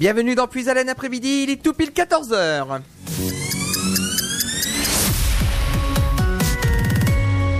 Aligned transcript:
Bienvenue 0.00 0.34
dans 0.34 0.46
Puis 0.46 0.70
Haleine 0.70 0.88
après-midi, 0.88 1.42
il 1.42 1.50
est 1.50 1.62
tout 1.62 1.74
pile 1.74 1.90
14h. 1.90 2.80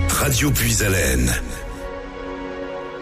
Radio 0.09 0.49
Puis 0.49 0.83
Haleine. 0.83 1.31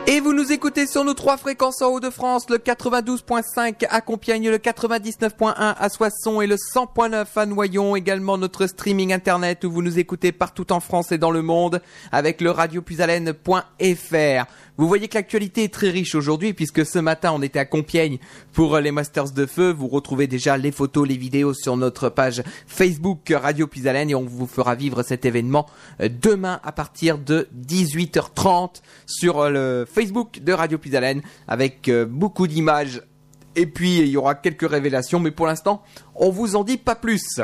Et 0.07 0.19
vous 0.21 0.33
nous 0.33 0.51
écoutez 0.51 0.87
sur 0.87 1.05
nos 1.05 1.13
trois 1.13 1.37
fréquences 1.37 1.81
en 1.81 1.89
Haut-de-France, 1.89 2.49
le 2.49 2.57
92.5 2.57 3.85
à 3.89 4.01
Compiègne, 4.01 4.49
le 4.49 4.57
99.1 4.57 5.53
à 5.55 5.89
Soissons 5.89 6.41
et 6.41 6.47
le 6.47 6.55
100.9 6.55 7.25
à 7.35 7.45
Noyon. 7.45 7.95
Également 7.95 8.37
notre 8.37 8.65
streaming 8.65 9.13
internet 9.13 9.63
où 9.63 9.71
vous 9.71 9.83
nous 9.83 9.99
écoutez 9.99 10.31
partout 10.31 10.71
en 10.73 10.79
France 10.79 11.11
et 11.13 11.17
dans 11.17 11.31
le 11.31 11.43
monde 11.43 11.81
avec 12.11 12.41
le 12.41 12.51
radiopuisalène.fr. 12.51 14.45
Vous 14.79 14.87
voyez 14.87 15.09
que 15.09 15.17
l'actualité 15.17 15.65
est 15.65 15.73
très 15.73 15.89
riche 15.89 16.15
aujourd'hui 16.15 16.53
puisque 16.53 16.85
ce 16.85 16.99
matin 16.99 17.33
on 17.35 17.41
était 17.41 17.59
à 17.59 17.65
Compiègne 17.65 18.17
pour 18.53 18.77
les 18.77 18.93
Masters 18.93 19.31
de 19.31 19.45
Feu. 19.45 19.73
Vous 19.73 19.89
retrouvez 19.89 20.25
déjà 20.25 20.55
les 20.55 20.71
photos, 20.71 21.05
les 21.05 21.17
vidéos 21.17 21.53
sur 21.53 21.75
notre 21.75 22.07
page 22.07 22.43
Facebook 22.65 23.29
Radio 23.29 23.67
Puisalène 23.67 24.09
et 24.09 24.15
on 24.15 24.23
vous 24.23 24.47
fera 24.47 24.75
vivre 24.75 25.03
cet 25.03 25.25
événement 25.25 25.65
euh, 25.99 26.07
demain 26.07 26.61
à 26.63 26.71
partir 26.71 27.17
de 27.17 27.49
18h30 27.61 28.75
sur 29.05 29.39
euh, 29.39 29.49
le 29.49 29.85
Facebook 29.85 30.39
de 30.41 30.53
Radio 30.53 30.77
Puisalène 30.77 31.23
avec 31.49 31.89
euh, 31.89 32.05
beaucoup 32.05 32.47
d'images 32.47 33.01
et 33.57 33.65
puis 33.65 33.97
il 33.97 34.07
y 34.07 34.15
aura 34.15 34.33
quelques 34.33 34.69
révélations 34.69 35.19
mais 35.19 35.31
pour 35.31 35.45
l'instant 35.45 35.83
on 36.15 36.29
vous 36.29 36.55
en 36.55 36.63
dit 36.63 36.77
pas 36.77 36.95
plus. 36.95 37.41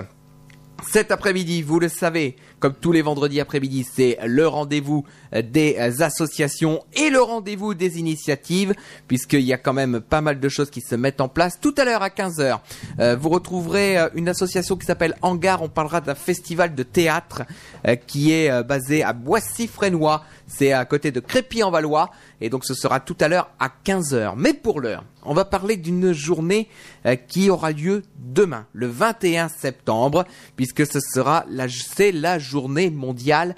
Cet 0.92 1.12
après-midi, 1.12 1.62
vous 1.62 1.80
le 1.80 1.90
savez, 1.90 2.36
comme 2.60 2.74
tous 2.74 2.92
les 2.92 3.02
vendredis 3.02 3.40
après-midi, 3.40 3.86
c'est 3.90 4.18
le 4.26 4.48
rendez-vous 4.48 5.06
des 5.34 5.78
associations 6.02 6.84
et 6.94 7.10
le 7.10 7.22
rendez-vous 7.22 7.74
des 7.74 8.00
initiatives, 8.00 8.74
puisqu'il 9.08 9.42
y 9.42 9.54
a 9.54 9.58
quand 9.58 9.74
même 9.74 10.02
pas 10.02 10.22
mal 10.22 10.40
de 10.40 10.50
choses 10.50 10.70
qui 10.70 10.82
se 10.82 10.96
mettent 10.96 11.22
en 11.22 11.28
place. 11.28 11.60
Tout 11.60 11.74
à 11.78 11.86
l'heure 11.86 12.02
à 12.02 12.10
15h, 12.10 12.60
euh, 13.00 13.16
vous 13.16 13.30
retrouverez 13.30 13.98
euh, 13.98 14.10
une 14.16 14.30
association 14.30 14.76
qui 14.76 14.86
s'appelle 14.86 15.16
Hangar. 15.22 15.62
On 15.62 15.70
parlera 15.70 16.02
d'un 16.02 16.16
festival 16.16 16.76
de 16.76 16.84
théâtre 16.84 17.44
euh, 17.88 17.96
qui 17.96 18.32
est 18.32 18.64
basé 18.64 19.04
à 19.04 19.14
Boissy-Frénois. 19.14 20.24
C'est 20.48 20.72
à 20.74 20.86
côté 20.86 21.12
de 21.12 21.20
Crépy-en-Valois. 21.20 22.12
Et 22.42 22.50
donc 22.50 22.66
ce 22.66 22.74
sera 22.74 23.00
tout 23.00 23.18
à 23.20 23.28
l'heure 23.28 23.50
à 23.60 23.70
15h. 23.86 24.34
Mais 24.38 24.54
pour 24.54 24.80
l'heure, 24.82 25.04
on 25.24 25.34
va 25.34 25.46
parler 25.46 25.76
d'une 25.78 26.14
journée 26.14 26.68
euh, 27.06 27.16
qui 27.16 27.50
aura 27.50 27.72
lieu 27.72 28.04
demain, 28.20 28.66
le 28.74 28.88
21 28.88 29.50
septembre, 29.50 30.26
puisque 30.56 30.86
ce 30.86 31.00
sera 31.00 31.46
la, 31.50 31.66
c'est 31.70 32.12
la 32.12 32.38
journée 32.40 32.90
mondiale 32.90 33.56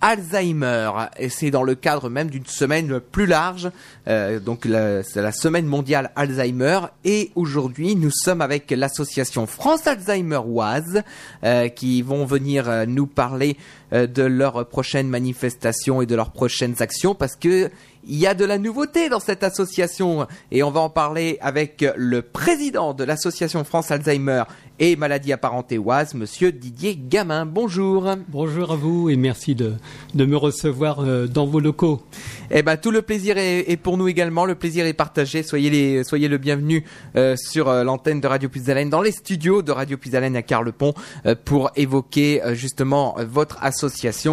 Alzheimer 0.00 0.90
et 1.18 1.30
c'est 1.30 1.50
dans 1.50 1.62
le 1.62 1.74
cadre 1.74 2.10
même 2.10 2.28
d'une 2.28 2.44
semaine 2.44 3.00
plus 3.00 3.24
large 3.24 3.70
euh, 4.06 4.38
donc 4.38 4.66
la- 4.66 5.02
c'est 5.02 5.22
la 5.22 5.32
semaine 5.32 5.64
mondiale 5.64 6.10
Alzheimer 6.14 6.80
et 7.06 7.30
aujourd'hui 7.36 7.96
nous 7.96 8.10
sommes 8.10 8.42
avec 8.42 8.70
l'association 8.70 9.46
France 9.46 9.86
Alzheimer 9.86 10.40
Oise 10.44 11.02
euh, 11.42 11.68
qui 11.68 12.02
vont 12.02 12.26
venir 12.26 12.84
nous 12.86 13.06
parler 13.06 13.56
de 13.94 14.22
leurs 14.22 14.66
prochaines 14.66 15.08
manifestations 15.08 16.02
et 16.02 16.06
de 16.06 16.16
leurs 16.16 16.32
prochaines 16.32 16.82
actions 16.82 17.14
parce 17.14 17.36
que 17.36 17.70
il 18.06 18.16
y 18.16 18.26
a 18.26 18.34
de 18.34 18.44
la 18.44 18.58
nouveauté 18.58 19.08
dans 19.08 19.20
cette 19.20 19.42
association 19.42 20.26
et 20.50 20.62
on 20.62 20.70
va 20.70 20.80
en 20.80 20.90
parler 20.90 21.38
avec 21.40 21.84
le 21.96 22.20
président 22.20 22.92
de 22.92 23.02
l'association 23.02 23.64
France 23.64 23.90
Alzheimer 23.90 24.44
et 24.78 24.96
maladies 24.96 25.32
apparentées 25.32 25.78
Oise, 25.78 26.14
monsieur 26.14 26.52
Didier 26.52 26.96
Gamin. 26.96 27.46
Bonjour. 27.46 28.10
Bonjour 28.28 28.72
à 28.72 28.76
vous 28.76 29.08
et 29.08 29.16
merci 29.16 29.54
de, 29.54 29.74
de 30.14 30.24
me 30.26 30.36
recevoir 30.36 31.00
euh, 31.00 31.26
dans 31.26 31.46
vos 31.46 31.60
locaux. 31.60 32.02
Eh 32.50 32.62
ben 32.62 32.76
tout 32.76 32.90
le 32.90 33.00
plaisir 33.00 33.38
est, 33.38 33.70
est 33.70 33.76
pour 33.76 33.96
nous 33.96 34.08
également, 34.08 34.44
le 34.44 34.54
plaisir 34.54 34.84
est 34.84 34.92
partagé. 34.92 35.42
Soyez 35.42 35.70
les 35.70 36.04
soyez 36.04 36.28
le 36.28 36.38
bienvenu 36.38 36.84
euh, 37.16 37.36
sur 37.36 37.68
euh, 37.68 37.84
l'antenne 37.84 38.20
de 38.20 38.26
Radio 38.26 38.48
Puisalène, 38.48 38.90
dans 38.90 39.00
les 39.00 39.12
studios 39.12 39.62
de 39.62 39.72
Radio 39.72 39.96
Puisalène 39.96 40.36
à 40.36 40.42
Carlepont 40.42 40.92
euh, 41.24 41.34
pour 41.42 41.70
évoquer 41.76 42.42
euh, 42.42 42.54
justement 42.54 43.16
euh, 43.18 43.24
votre 43.24 43.62
association 43.62 43.83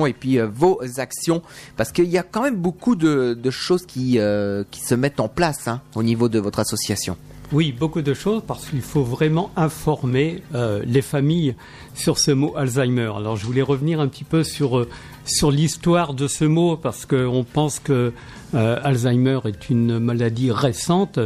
et 0.06 0.14
puis 0.14 0.40
euh, 0.40 0.48
vos 0.48 0.80
actions 0.98 1.42
parce 1.78 1.92
qu'il 1.92 2.10
y 2.10 2.18
a 2.18 2.24
quand 2.24 2.42
même 2.42 2.56
beaucoup 2.56 2.96
de, 2.96 3.38
choses 3.50 3.86
qui 3.86 4.20
euh, 4.20 4.64
qui 4.72 4.82
se 4.82 4.96
mettent 4.96 5.20
en 5.20 5.28
place 5.28 5.68
hein, 5.68 5.82
au 5.96 6.04
niveau 6.04 6.30
de 6.30 6.40
votre 6.40 6.60
association. 6.60 7.18
Oui, 7.52 7.74
beaucoup 7.78 8.02
de 8.02 8.14
choses 8.14 8.44
parce 8.48 8.68
qu'il 8.68 8.82
faut 8.82 9.04
vraiment 9.04 9.52
informer 9.58 10.42
euh, 10.56 10.82
les 10.86 11.02
familles 11.02 11.56
sur 11.96 12.18
ce 12.18 12.32
mot 12.32 12.54
Alzheimer. 12.56 13.12
Alors 13.16 13.36
je 13.36 13.46
voulais 13.46 13.62
revenir 13.62 14.00
un 14.00 14.08
petit 14.08 14.24
peu 14.24 14.44
sur, 14.44 14.88
sur 15.31 15.52
l'histoire 15.52 16.14
de 16.14 16.28
ce 16.28 16.46
mot 16.46 16.75
parce 16.75 17.06
qu'on 17.06 17.44
pense 17.44 17.80
que 17.80 18.14
euh, 18.53 18.80
Alzheimer 18.84 19.40
est 19.46 19.69
une 19.69 19.97
maladie 20.00 20.52
récente 20.52 21.19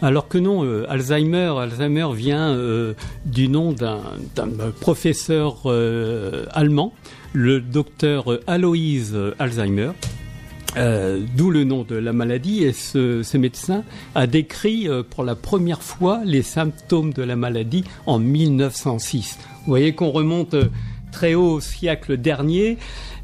alors 0.00 0.28
que 0.28 0.38
non, 0.38 0.64
euh, 0.64 0.86
Alzheimer, 0.88 1.52
Alzheimer 1.58 2.08
vient 2.14 2.50
euh, 2.50 2.94
du 3.26 3.48
nom 3.48 3.72
d'un 3.72 4.00
professeur 4.80 5.66
allemand, 6.52 6.94
le 7.32 7.60
docteur 7.60 8.38
Alois 8.46 8.76
Alzheimer. 9.38 9.90
D'où 11.36 11.50
le 11.50 11.64
nom 11.64 11.82
de 11.82 11.96
la 11.96 12.12
maladie. 12.12 12.62
Et 12.62 12.72
ce, 12.72 13.24
ce 13.24 13.36
médecin 13.36 13.82
a 14.14 14.28
décrit 14.28 14.88
pour 15.10 15.24
la 15.24 15.34
première 15.34 15.82
fois 15.82 16.20
les 16.24 16.42
symptômes 16.42 17.12
de 17.12 17.22
la 17.22 17.34
maladie 17.34 17.82
en 18.06 18.20
1906. 18.20 19.38
Vous 19.42 19.66
voyez 19.66 19.94
qu'on 19.94 20.10
remonte 20.10 20.54
très 21.10 21.34
haut 21.34 21.54
au 21.54 21.60
siècle 21.60 22.16
dernier. 22.16 22.78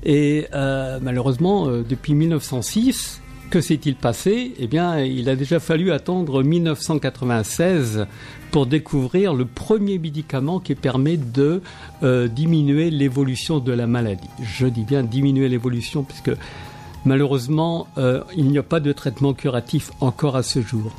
Et 0.05 0.47
euh, 0.55 0.99
malheureusement, 1.03 1.69
euh, 1.69 1.83
depuis 1.89 2.15
1906, 2.15 3.21
que 3.51 3.61
s'est-il 3.61 3.97
passé? 3.97 4.53
Eh 4.59 4.67
bien, 4.67 5.01
il 5.01 5.29
a 5.29 5.37
déjà 5.37 5.61
fallu 5.61 5.93
attendre 5.93 6.43
1996 6.43 8.07
pour 8.51 8.67
découvrir 8.67 9.35
le 9.35 9.45
premier 9.45 9.99
médicament 9.99 10.61
qui 10.61 10.75
permet 10.75 11.17
de 11.17 11.63
euh, 12.03 12.29
diminuer 12.29 12.91
l'évolution 12.91 13.59
de 13.59 13.73
la 13.73 13.87
maladie. 13.87 14.29
Je 14.43 14.67
dis 14.67 14.85
bien 14.85 15.03
diminuer 15.03 15.49
l'évolution 15.49 16.03
puisque 16.03 16.33
Malheureusement, 17.05 17.87
il 18.37 18.47
n'y 18.47 18.59
a 18.59 18.65
pas 18.65 18.81
de 18.81 18.91
traitement 18.91 19.33
curatif 19.33 19.93
encore 20.01 20.35
à 20.35 20.43
ce 20.43 20.61
jour. 20.61 20.91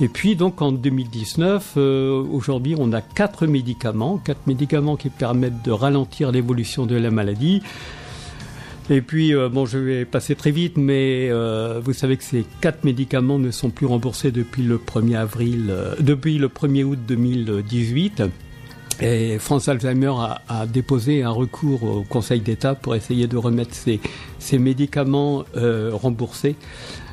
Et 0.00 0.08
puis 0.08 0.36
donc 0.36 0.62
en 0.62 0.70
2019, 0.72 1.74
euh, 1.76 2.22
aujourd'hui, 2.30 2.76
on 2.78 2.92
a 2.92 3.00
quatre 3.00 3.46
médicaments, 3.46 4.18
quatre 4.18 4.46
médicaments 4.46 4.96
qui 4.96 5.10
permettent 5.10 5.64
de 5.64 5.72
ralentir 5.72 6.30
l'évolution 6.30 6.86
de 6.86 6.96
la 6.96 7.10
maladie. 7.10 7.62
Et 8.90 9.02
puis, 9.02 9.34
euh, 9.34 9.50
bon, 9.50 9.66
je 9.66 9.76
vais 9.76 10.04
passer 10.06 10.34
très 10.34 10.50
vite, 10.50 10.78
mais 10.78 11.28
euh, 11.30 11.78
vous 11.84 11.92
savez 11.92 12.16
que 12.16 12.24
ces 12.24 12.46
quatre 12.62 12.84
médicaments 12.84 13.38
ne 13.38 13.50
sont 13.50 13.68
plus 13.68 13.84
remboursés 13.84 14.30
depuis 14.30 14.62
le 14.62 14.78
1er 14.78 15.16
avril, 15.16 15.66
euh, 15.68 15.94
depuis 16.00 16.38
le 16.38 16.48
1er 16.48 16.84
août 16.84 16.98
2018. 17.06 18.22
Et 19.00 19.38
France 19.38 19.68
Alzheimer 19.68 20.12
a, 20.18 20.40
a 20.48 20.66
déposé 20.66 21.22
un 21.22 21.30
recours 21.30 21.82
au 21.82 22.02
Conseil 22.02 22.40
d'État 22.40 22.74
pour 22.74 22.94
essayer 22.94 23.26
de 23.26 23.36
remettre 23.36 23.74
ces, 23.74 24.00
ces 24.38 24.58
médicaments 24.58 25.44
euh, 25.56 25.90
remboursés, 25.92 26.56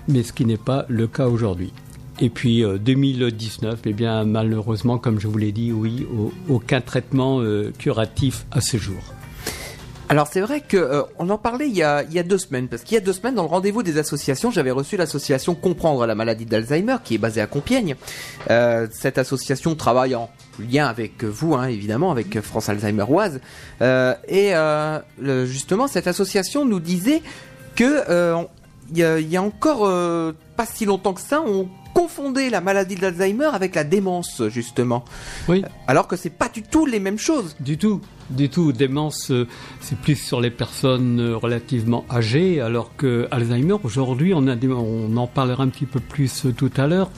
mais 0.08 0.24
ce 0.24 0.32
qui 0.32 0.46
n'est 0.46 0.58
pas 0.58 0.86
le 0.88 1.08
cas 1.08 1.28
aujourd'hui. 1.28 1.74
Et 2.20 2.30
puis 2.30 2.64
euh, 2.64 2.78
2019, 2.78 3.80
eh 3.86 3.94
bien 3.94 4.24
malheureusement, 4.24 4.98
comme 4.98 5.20
je 5.20 5.28
vous 5.28 5.38
l'ai 5.38 5.52
dit, 5.52 5.72
oui, 5.72 6.08
au- 6.18 6.32
aucun 6.50 6.82
traitement 6.82 7.42
euh, 7.42 7.74
curatif 7.78 8.46
à 8.52 8.62
ce 8.62 8.78
jour. 8.78 9.02
Alors 10.08 10.28
c'est 10.32 10.40
vrai 10.42 10.62
que 10.62 10.78
euh, 10.78 11.02
en 11.18 11.38
parlait 11.38 11.68
il 11.68 11.76
y 11.76 11.82
a, 11.82 12.04
deux 12.24 12.38
semaines, 12.38 12.68
parce 12.68 12.84
qu'il 12.84 12.94
y 12.94 12.98
a 12.98 13.02
deux 13.02 13.12
semaines 13.12 13.36
dans 13.36 13.42
le 13.42 13.50
rendez-vous 13.50 13.82
des 13.82 13.98
associations, 13.98 14.52
j'avais 14.52 14.70
reçu 14.72 14.98
l'association 14.98 15.56
Comprendre 15.56 16.06
la 16.06 16.14
maladie 16.14 16.46
d'Alzheimer, 16.46 16.98
qui 17.04 17.16
est 17.16 17.18
basée 17.18 17.42
à 17.42 17.48
Compiègne. 17.48 17.96
Euh, 18.52 18.88
cette 18.92 19.18
association 19.18 19.74
travaille 19.76 20.14
en 20.14 20.30
lien 20.60 20.86
avec 20.86 21.24
vous, 21.24 21.56
hein, 21.56 21.68
évidemment, 21.68 22.12
avec 22.12 22.40
France 22.42 22.70
Alzheimer 22.70 23.06
Oise. 23.10 23.42
Euh, 23.82 24.14
et 24.28 24.56
euh, 24.56 25.00
justement, 25.48 25.88
cette 25.88 26.08
association 26.08 26.66
nous 26.66 26.80
disait 26.80 27.24
que 27.76 28.04
euh, 28.10 28.44
il 28.92 29.00
y, 29.00 29.38
a, 29.38 29.42
encore 29.42 29.88
euh, 29.88 30.34
pas 30.56 30.68
si 30.68 30.86
longtemps 30.86 31.14
que 31.14 31.22
ça, 31.22 31.42
on 31.42 31.68
confondait 31.96 32.50
la 32.50 32.60
maladie 32.62 32.96
d'Alzheimer 32.96 33.50
avec 33.54 33.74
la 33.74 33.86
démence, 33.86 34.44
justement. 34.50 35.06
Oui. 35.48 35.64
Alors 35.88 36.08
que 36.08 36.16
c'est 36.18 36.30
pas 36.30 36.50
du 36.50 36.62
tout 36.62 36.86
les 36.86 37.00
mêmes 37.00 37.18
choses. 37.18 37.56
Du 37.62 37.78
tout, 37.78 38.02
du 38.30 38.50
tout. 38.50 38.74
Démence, 38.74 39.32
euh, 39.32 39.48
c'est 39.80 39.98
plus 39.98 40.16
sur 40.18 40.42
les 40.42 40.52
personnes 40.52 41.20
euh, 41.22 41.38
relativement 41.38 42.04
âgées, 42.12 42.60
alors 42.60 42.96
que 42.98 43.28
Alzheimer, 43.32 43.78
aujourd'hui, 43.84 44.34
on, 44.36 44.46
a 44.48 44.56
des- 44.58 44.68
on 44.68 45.16
en 45.16 45.26
parlera 45.28 45.64
un 45.64 45.70
petit 45.70 45.86
peu 45.86 46.02
plus 46.02 46.46
euh, 46.46 46.52
tout 46.52 46.72
à 46.76 46.86
l'heure. 46.86 47.10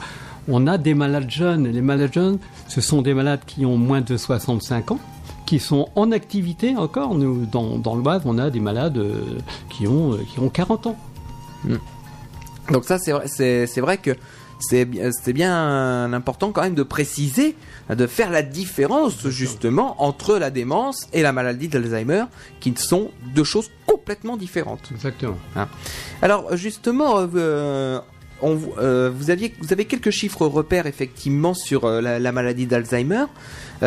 On 0.46 0.66
a 0.68 0.78
des 0.78 0.94
malades 0.94 1.28
jeunes. 1.30 1.66
Les 1.68 1.82
malades 1.82 2.12
jeunes, 2.14 2.38
ce 2.68 2.80
sont 2.80 3.02
des 3.02 3.14
malades 3.14 3.40
qui 3.46 3.66
ont 3.66 3.76
moins 3.76 4.00
de 4.00 4.16
65 4.16 4.92
ans, 4.92 5.00
qui 5.44 5.58
sont 5.58 5.88
en 5.96 6.12
activité 6.12 6.76
encore. 6.76 7.14
Nous, 7.16 7.46
dans, 7.46 7.78
dans 7.78 7.96
le 7.96 8.02
Bas, 8.02 8.20
on 8.24 8.38
a 8.38 8.48
des 8.48 8.60
malades 8.60 8.96
euh, 8.98 9.20
qui, 9.70 9.88
ont, 9.88 10.12
euh, 10.12 10.18
qui 10.32 10.38
ont 10.38 10.48
40 10.48 10.86
ans. 10.86 10.96
Donc 12.70 12.84
ça, 12.84 12.98
c'est 12.98 13.12
vrai, 13.12 13.24
c'est, 13.28 13.66
c'est 13.66 13.80
vrai 13.80 13.96
que 13.96 14.12
c'est, 14.60 14.84
bien- 14.84 15.10
c'est 15.12 15.32
bien 15.32 16.12
important 16.12 16.52
quand 16.52 16.62
même 16.62 16.74
de 16.74 16.82
préciser, 16.82 17.54
de 17.90 18.06
faire 18.06 18.30
la 18.30 18.42
différence 18.42 19.26
justement 19.28 20.02
entre 20.02 20.36
la 20.38 20.50
démence 20.50 21.06
et 21.12 21.22
la 21.22 21.32
maladie 21.32 21.68
d'Alzheimer, 21.68 22.24
qui 22.60 22.74
sont 22.76 23.10
deux 23.34 23.44
choses 23.44 23.70
complètement 23.86 24.36
différentes. 24.36 24.90
Exactement. 24.92 25.38
Alors 26.22 26.56
justement, 26.56 27.28
euh, 27.34 28.00
on, 28.42 28.54
vous 28.54 29.30
aviez, 29.30 29.54
vous 29.60 29.72
avez 29.72 29.84
quelques 29.84 30.10
chiffres 30.10 30.46
repères 30.46 30.86
effectivement 30.86 31.54
sur 31.54 31.88
la, 31.88 32.18
la, 32.18 32.32
maladie 32.32 32.66
d'Alzheimer. 32.66 33.24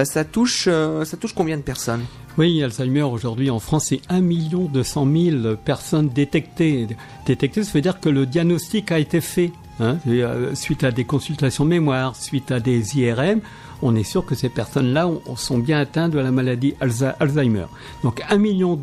ça 0.03 0.23
touche, 0.25 0.65
ça 0.65 1.17
touche 1.19 1.33
combien 1.33 1.57
de 1.57 1.63
personnes? 1.63 2.03
Oui, 2.37 2.63
Alzheimer 2.63 3.01
aujourd'hui 3.01 3.49
en 3.49 3.59
France, 3.59 3.87
c'est 3.89 4.01
1 4.09 4.21
200 4.21 5.07
000 5.13 5.55
personnes 5.57 6.07
détectées. 6.09 6.87
Détectées, 7.25 7.63
ça 7.63 7.71
veut 7.73 7.81
dire 7.81 7.99
que 7.99 8.07
le 8.09 8.25
diagnostic 8.25 8.91
a 8.91 8.99
été 8.99 9.19
fait. 9.19 9.51
Hein, 9.81 9.97
euh, 10.07 10.53
suite 10.53 10.83
à 10.83 10.91
des 10.91 11.05
consultations 11.05 11.65
mémoire, 11.65 12.15
suite 12.15 12.51
à 12.51 12.59
des 12.59 12.99
IRM, 12.99 13.39
on 13.81 13.95
est 13.95 14.03
sûr 14.03 14.23
que 14.23 14.35
ces 14.35 14.49
personnes-là 14.49 15.09
sont 15.35 15.57
bien 15.57 15.79
atteintes 15.79 16.11
de 16.11 16.19
la 16.19 16.29
maladie 16.29 16.75
Alzheimer. 17.19 17.65
Donc 18.03 18.21
1 18.29 18.37
million 18.37 18.79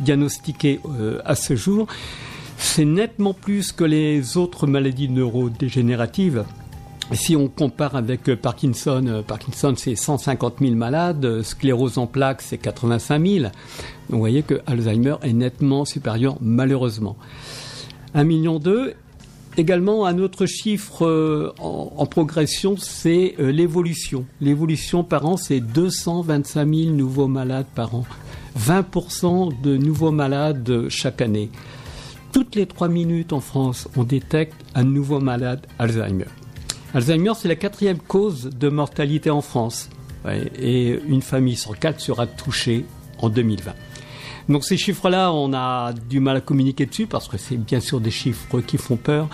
diagnostiqués 0.00 0.80
euh, 0.84 1.20
à 1.24 1.36
ce 1.36 1.54
jour. 1.54 1.86
C'est 2.58 2.84
nettement 2.84 3.34
plus 3.34 3.70
que 3.70 3.84
les 3.84 4.36
autres 4.36 4.66
maladies 4.66 5.08
neurodégénératives. 5.08 6.44
Si 7.12 7.36
on 7.36 7.46
compare 7.46 7.94
avec 7.94 8.28
euh, 8.28 8.34
Parkinson, 8.34 9.22
Parkinson 9.24 9.74
c'est 9.76 9.94
150 9.94 10.56
000 10.60 10.74
malades, 10.74 11.42
sclérose 11.42 11.98
en 11.98 12.08
plaques 12.08 12.42
c'est 12.42 12.58
85 12.58 13.24
000. 13.24 13.46
vous 14.08 14.18
voyez 14.18 14.42
que 14.42 14.60
Alzheimer 14.66 15.14
est 15.22 15.34
nettement 15.34 15.84
supérieur 15.84 16.36
malheureusement. 16.40 17.16
1 18.14 18.24
million. 18.24 18.60
Également, 19.58 20.06
un 20.06 20.18
autre 20.18 20.46
chiffre 20.46 21.54
en, 21.58 22.06
progression, 22.06 22.76
c'est 22.78 23.34
l'évolution. 23.38 24.24
L'évolution 24.40 25.04
par 25.04 25.26
an, 25.26 25.36
c'est 25.36 25.60
225 25.60 26.74
000 26.74 26.90
nouveaux 26.90 27.28
malades 27.28 27.66
par 27.74 27.94
an. 27.94 28.06
20% 28.58 29.60
de 29.62 29.76
nouveaux 29.76 30.10
malades 30.10 30.88
chaque 30.88 31.20
année. 31.20 31.50
Toutes 32.32 32.54
les 32.54 32.64
trois 32.64 32.88
minutes 32.88 33.34
en 33.34 33.40
France, 33.40 33.88
on 33.94 34.04
détecte 34.04 34.56
un 34.74 34.84
nouveau 34.84 35.20
malade 35.20 35.66
Alzheimer. 35.78 36.26
Alzheimer, 36.94 37.32
c'est 37.36 37.48
la 37.48 37.56
quatrième 37.56 37.98
cause 37.98 38.48
de 38.48 38.68
mortalité 38.70 39.30
en 39.30 39.42
France. 39.42 39.90
et 40.58 40.98
une 41.08 41.20
famille 41.20 41.56
sur 41.56 41.78
quatre 41.78 42.00
sera 42.00 42.26
touchée 42.26 42.86
en 43.18 43.28
2020. 43.28 43.72
Donc 44.48 44.64
ces 44.64 44.76
chiffres-là, 44.76 45.32
on 45.32 45.52
a 45.52 45.92
du 45.92 46.20
mal 46.20 46.36
à 46.36 46.40
communiquer 46.40 46.86
dessus 46.86 47.06
parce 47.06 47.28
que 47.28 47.38
c'est 47.38 47.56
bien 47.56 47.80
sûr 47.80 48.00
des 48.00 48.10
chiffres 48.10 48.60
qui 48.60 48.78
font 48.78 48.96
peur. 48.96 49.28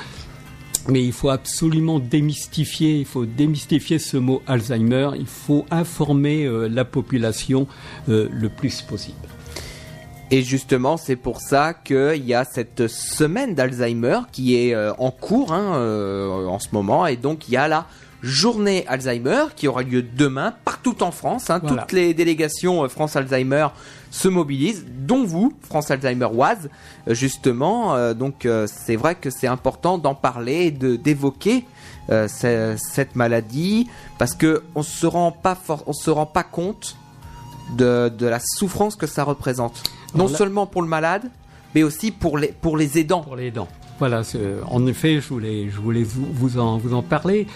Mais 0.89 1.05
il 1.05 1.13
faut 1.13 1.29
absolument 1.29 1.99
démystifier, 1.99 2.99
il 2.99 3.05
faut 3.05 3.27
démystifier 3.27 3.99
ce 3.99 4.17
mot 4.17 4.41
Alzheimer, 4.47 5.11
il 5.19 5.27
faut 5.27 5.67
informer 5.71 6.45
euh, 6.45 6.67
la 6.67 6.87
population 6.87 7.67
euh, 8.09 8.29
le 8.33 8.49
plus 8.49 8.81
possible. 8.81 9.17
Et 10.31 10.43
justement, 10.43 10.97
c'est 10.97 11.17
pour 11.17 11.41
ça 11.41 11.75
qu'il 11.75 12.25
y 12.25 12.33
a 12.33 12.45
cette 12.45 12.89
semaine 12.89 13.55
d'Alzheimer 13.55 14.21
qui 14.33 14.57
est 14.57 14.75
euh, 14.75 14.93
en 14.99 15.11
cours 15.11 15.53
hein, 15.53 16.47
en 16.47 16.59
ce 16.59 16.69
moment. 16.73 17.07
Et 17.07 17.17
donc, 17.17 17.49
il 17.49 17.53
y 17.53 17.57
a 17.59 17.69
la 17.69 17.87
journée 18.23 18.87
Alzheimer 18.89 19.45
qui 19.57 19.69
aura 19.69 19.83
lieu 19.83 20.03
demain 20.03 20.55
partout 20.65 21.03
en 21.03 21.11
France. 21.11 21.51
Hein. 21.51 21.61
Toutes 21.61 21.93
les 21.93 22.15
délégations 22.15 22.89
France 22.89 23.15
Alzheimer 23.15 23.69
se 24.11 24.29
mobilisent, 24.29 24.87
dont 24.89 25.25
vous, 25.25 25.53
France 25.63 25.91
Alzheimer 25.91 26.29
Oise, 26.33 26.71
justement. 27.09 28.15
donc, 28.15 28.49
c'est 28.67 28.97
vrai 28.97 29.15
que 29.15 29.31
c'est 29.31 29.47
important 29.47 29.99
d'en 29.99 30.15
parler 30.15 30.67
et 30.67 30.71
d'évoquer 30.71 31.65
cette 32.29 33.17
maladie 33.17 33.89
parce 34.19 34.35
que 34.35 34.63
on 34.75 34.83
se 34.83 35.07
rend 35.07 35.31
pas 35.31 35.59
on 35.87 35.93
se 35.93 36.11
rend 36.11 36.25
pas 36.25 36.43
compte 36.43 36.97
de, 37.77 38.09
de 38.09 38.27
la 38.27 38.41
souffrance 38.41 38.97
que 38.97 39.07
ça 39.07 39.25
représente 39.25 39.83
non 40.15 40.29
seulement 40.29 40.67
pour 40.67 40.83
le 40.83 40.89
malade, 40.89 41.31
mais 41.75 41.83
aussi 41.83 42.11
pour 42.11 42.39
les, 42.39 42.49
pour 42.49 42.77
les 42.77 42.99
aidants. 42.99 43.23
Pour 43.23 43.37
les 43.37 43.47
aidants. 43.47 43.69
Voilà, 43.99 44.23
en 44.67 44.87
effet, 44.87 45.21
je 45.21 45.29
voulais, 45.29 45.69
je 45.71 45.81
voulais 45.81 46.05
vous, 46.05 46.27
vous, 46.33 46.59
en, 46.59 46.79
vous 46.79 46.95
en 46.95 47.03
parler. 47.03 47.47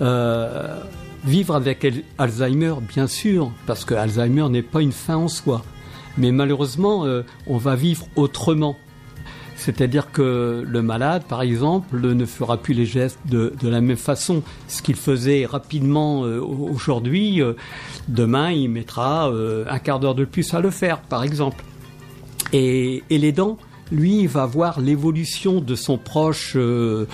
Euh, 0.00 0.80
vivre 1.24 1.54
avec 1.54 1.86
Alzheimer, 2.18 2.74
bien 2.80 3.06
sûr, 3.06 3.52
parce 3.66 3.84
que 3.84 3.94
Alzheimer 3.94 4.48
n'est 4.48 4.62
pas 4.62 4.80
une 4.80 4.92
fin 4.92 5.16
en 5.16 5.28
soi. 5.28 5.62
Mais 6.18 6.32
malheureusement, 6.32 7.04
euh, 7.04 7.22
on 7.46 7.56
va 7.56 7.74
vivre 7.74 8.06
autrement. 8.16 8.76
C'est-à-dire 9.56 10.10
que 10.10 10.64
le 10.66 10.82
malade, 10.82 11.22
par 11.28 11.42
exemple, 11.42 11.96
ne 12.00 12.26
fera 12.26 12.56
plus 12.56 12.74
les 12.74 12.86
gestes 12.86 13.20
de, 13.26 13.52
la 13.62 13.80
même 13.80 13.96
façon. 13.96 14.42
Ce 14.66 14.82
qu'il 14.82 14.96
faisait 14.96 15.46
rapidement 15.46 16.24
euh, 16.24 16.40
aujourd'hui, 16.40 17.40
demain, 18.08 18.50
il 18.50 18.68
mettra 18.70 19.30
un 19.30 19.78
quart 19.78 20.00
d'heure 20.00 20.16
de 20.16 20.24
plus 20.24 20.52
à 20.52 20.60
le 20.60 20.70
faire, 20.70 21.00
par 21.02 21.22
exemple. 21.22 21.62
Et, 22.52 23.04
et 23.08 23.18
l'aidant, 23.18 23.56
lui, 23.92 24.26
va 24.26 24.46
voir 24.46 24.80
l'évolution 24.80 25.60
de 25.60 25.74
son 25.74 25.98
proche 25.98 26.54
euh, 26.56 27.06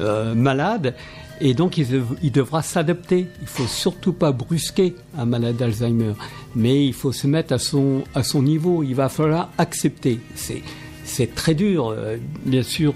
euh, 0.00 0.34
malade 0.34 0.94
et 1.40 1.54
donc 1.54 1.78
il, 1.78 2.32
devra 2.32 2.62
s'adapter. 2.62 3.26
Il 3.40 3.46
faut 3.46 3.66
surtout 3.66 4.12
pas 4.12 4.32
brusquer 4.32 4.94
un 5.16 5.24
malade 5.24 5.56
d'Alzheimer, 5.56 6.12
mais 6.54 6.86
il 6.86 6.92
faut 6.92 7.12
se 7.12 7.26
mettre 7.26 7.52
à 7.52 7.58
son, 7.58 8.04
à 8.14 8.22
son 8.22 8.42
niveau. 8.42 8.82
Il 8.82 8.94
va 8.94 9.08
falloir 9.08 9.50
accepter. 9.58 10.20
C'est, 10.34 11.34
très 11.34 11.54
dur, 11.54 11.88
euh, 11.88 12.16
bien 12.44 12.62
sûr. 12.62 12.94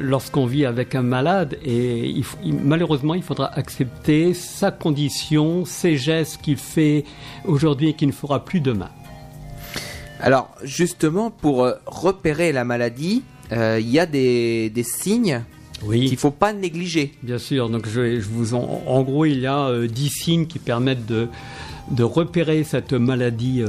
lorsqu'on 0.00 0.46
vit 0.46 0.66
avec 0.66 0.94
un 0.96 1.02
malade 1.02 1.56
et 1.64 2.20
malheureusement 2.44 3.14
il 3.14 3.22
faudra 3.22 3.46
accepter 3.54 4.34
sa 4.34 4.72
condition, 4.72 5.64
ses 5.64 5.96
gestes 5.96 6.42
qu'il 6.42 6.56
fait 6.56 7.04
aujourd'hui 7.44 7.90
et 7.90 7.92
qu'il 7.94 8.08
ne 8.08 8.12
fera 8.12 8.44
plus 8.44 8.60
demain. 8.60 8.90
Alors 10.24 10.48
justement, 10.62 11.30
pour 11.30 11.64
euh, 11.64 11.74
repérer 11.84 12.50
la 12.52 12.64
maladie, 12.64 13.22
euh, 13.52 13.78
il 13.78 13.90
y 13.90 13.98
a 13.98 14.06
des, 14.06 14.72
signes 14.82 15.42
qu'il 15.90 16.10
ne 16.10 16.16
faut 16.16 16.30
pas 16.30 16.52
négliger. 16.52 17.12
Bien 17.22 17.38
sûr, 17.38 17.68
donc 17.68 17.88
je, 17.88 18.20
vous 18.20 18.54
en, 18.54 19.02
gros, 19.02 19.24
il 19.24 19.40
y 19.40 19.46
a 19.46 19.68
euh, 19.68 19.86
dix 19.86 20.04
10 20.04 20.10
signes 20.10 20.46
qui 20.46 20.58
permettent 20.58 21.06
de, 21.06 21.28
de 21.90 22.02
repérer 22.02 22.64
cette 22.64 22.92
maladie 22.92 23.62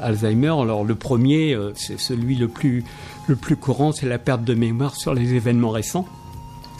Alzheimer. 0.00 0.54
Alors 0.60 0.84
le 0.84 0.94
premier, 0.94 1.56
c'est 1.74 1.98
celui 1.98 2.36
le 2.36 2.48
plus, 2.48 2.84
le 3.26 3.36
plus 3.36 3.56
courant, 3.56 3.92
c'est 3.92 4.08
la 4.08 4.18
perte 4.18 4.44
de 4.44 4.54
mémoire 4.54 4.96
sur 4.96 5.14
les 5.14 5.34
événements 5.34 5.70
récents. 5.70 6.06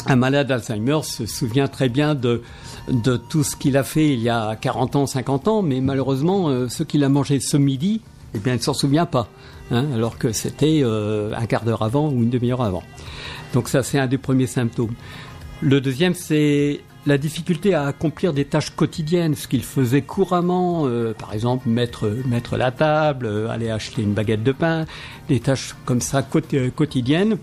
Un 0.08 0.16
malade 0.16 0.50
Alzheimer 0.52 1.00
se 1.02 1.26
souvient 1.26 1.66
très 1.66 1.88
bien 1.88 2.14
de, 2.14 2.42
de 2.88 3.16
tout 3.16 3.42
ce 3.42 3.56
qu'il 3.56 3.76
a 3.76 3.82
fait 3.82 4.12
il 4.12 4.20
y 4.20 4.28
a 4.28 4.54
40 4.54 4.96
ans, 4.96 5.06
50 5.06 5.48
ans, 5.48 5.62
mais 5.62 5.80
malheureusement, 5.80 6.68
ce 6.68 6.84
qu'il 6.84 7.02
a 7.02 7.08
mangé 7.08 7.40
ce 7.40 7.56
midi, 7.56 8.02
eh 8.34 8.38
bien, 8.38 8.52
elle 8.52 8.58
ne 8.58 8.64
s'en 8.64 8.74
souvient 8.74 9.06
pas, 9.06 9.28
hein, 9.70 9.86
alors 9.94 10.18
que 10.18 10.32
c'était 10.32 10.80
euh, 10.82 11.32
un 11.36 11.46
quart 11.46 11.64
d'heure 11.64 11.82
avant 11.82 12.08
ou 12.08 12.22
une 12.22 12.30
demi-heure 12.30 12.62
avant. 12.62 12.82
Donc 13.52 13.68
ça, 13.68 13.82
c'est 13.82 13.98
un 13.98 14.06
des 14.06 14.18
premiers 14.18 14.46
symptômes. 14.46 14.94
Le 15.60 15.80
deuxième, 15.80 16.14
c'est 16.14 16.80
la 17.06 17.18
difficulté 17.18 17.72
à 17.72 17.86
accomplir 17.86 18.32
des 18.32 18.44
tâches 18.44 18.70
quotidiennes, 18.70 19.34
ce 19.36 19.46
qu'il 19.46 19.62
faisait 19.62 20.02
couramment, 20.02 20.82
euh, 20.86 21.14
par 21.14 21.32
exemple 21.32 21.68
mettre, 21.68 22.08
mettre 22.26 22.56
la 22.56 22.72
table, 22.72 23.26
euh, 23.26 23.48
aller 23.48 23.70
acheter 23.70 24.02
une 24.02 24.12
baguette 24.12 24.42
de 24.42 24.52
pain, 24.52 24.84
des 25.28 25.40
tâches 25.40 25.76
comme 25.84 26.00
ça 26.00 26.22
quotidiennes, 26.22 27.38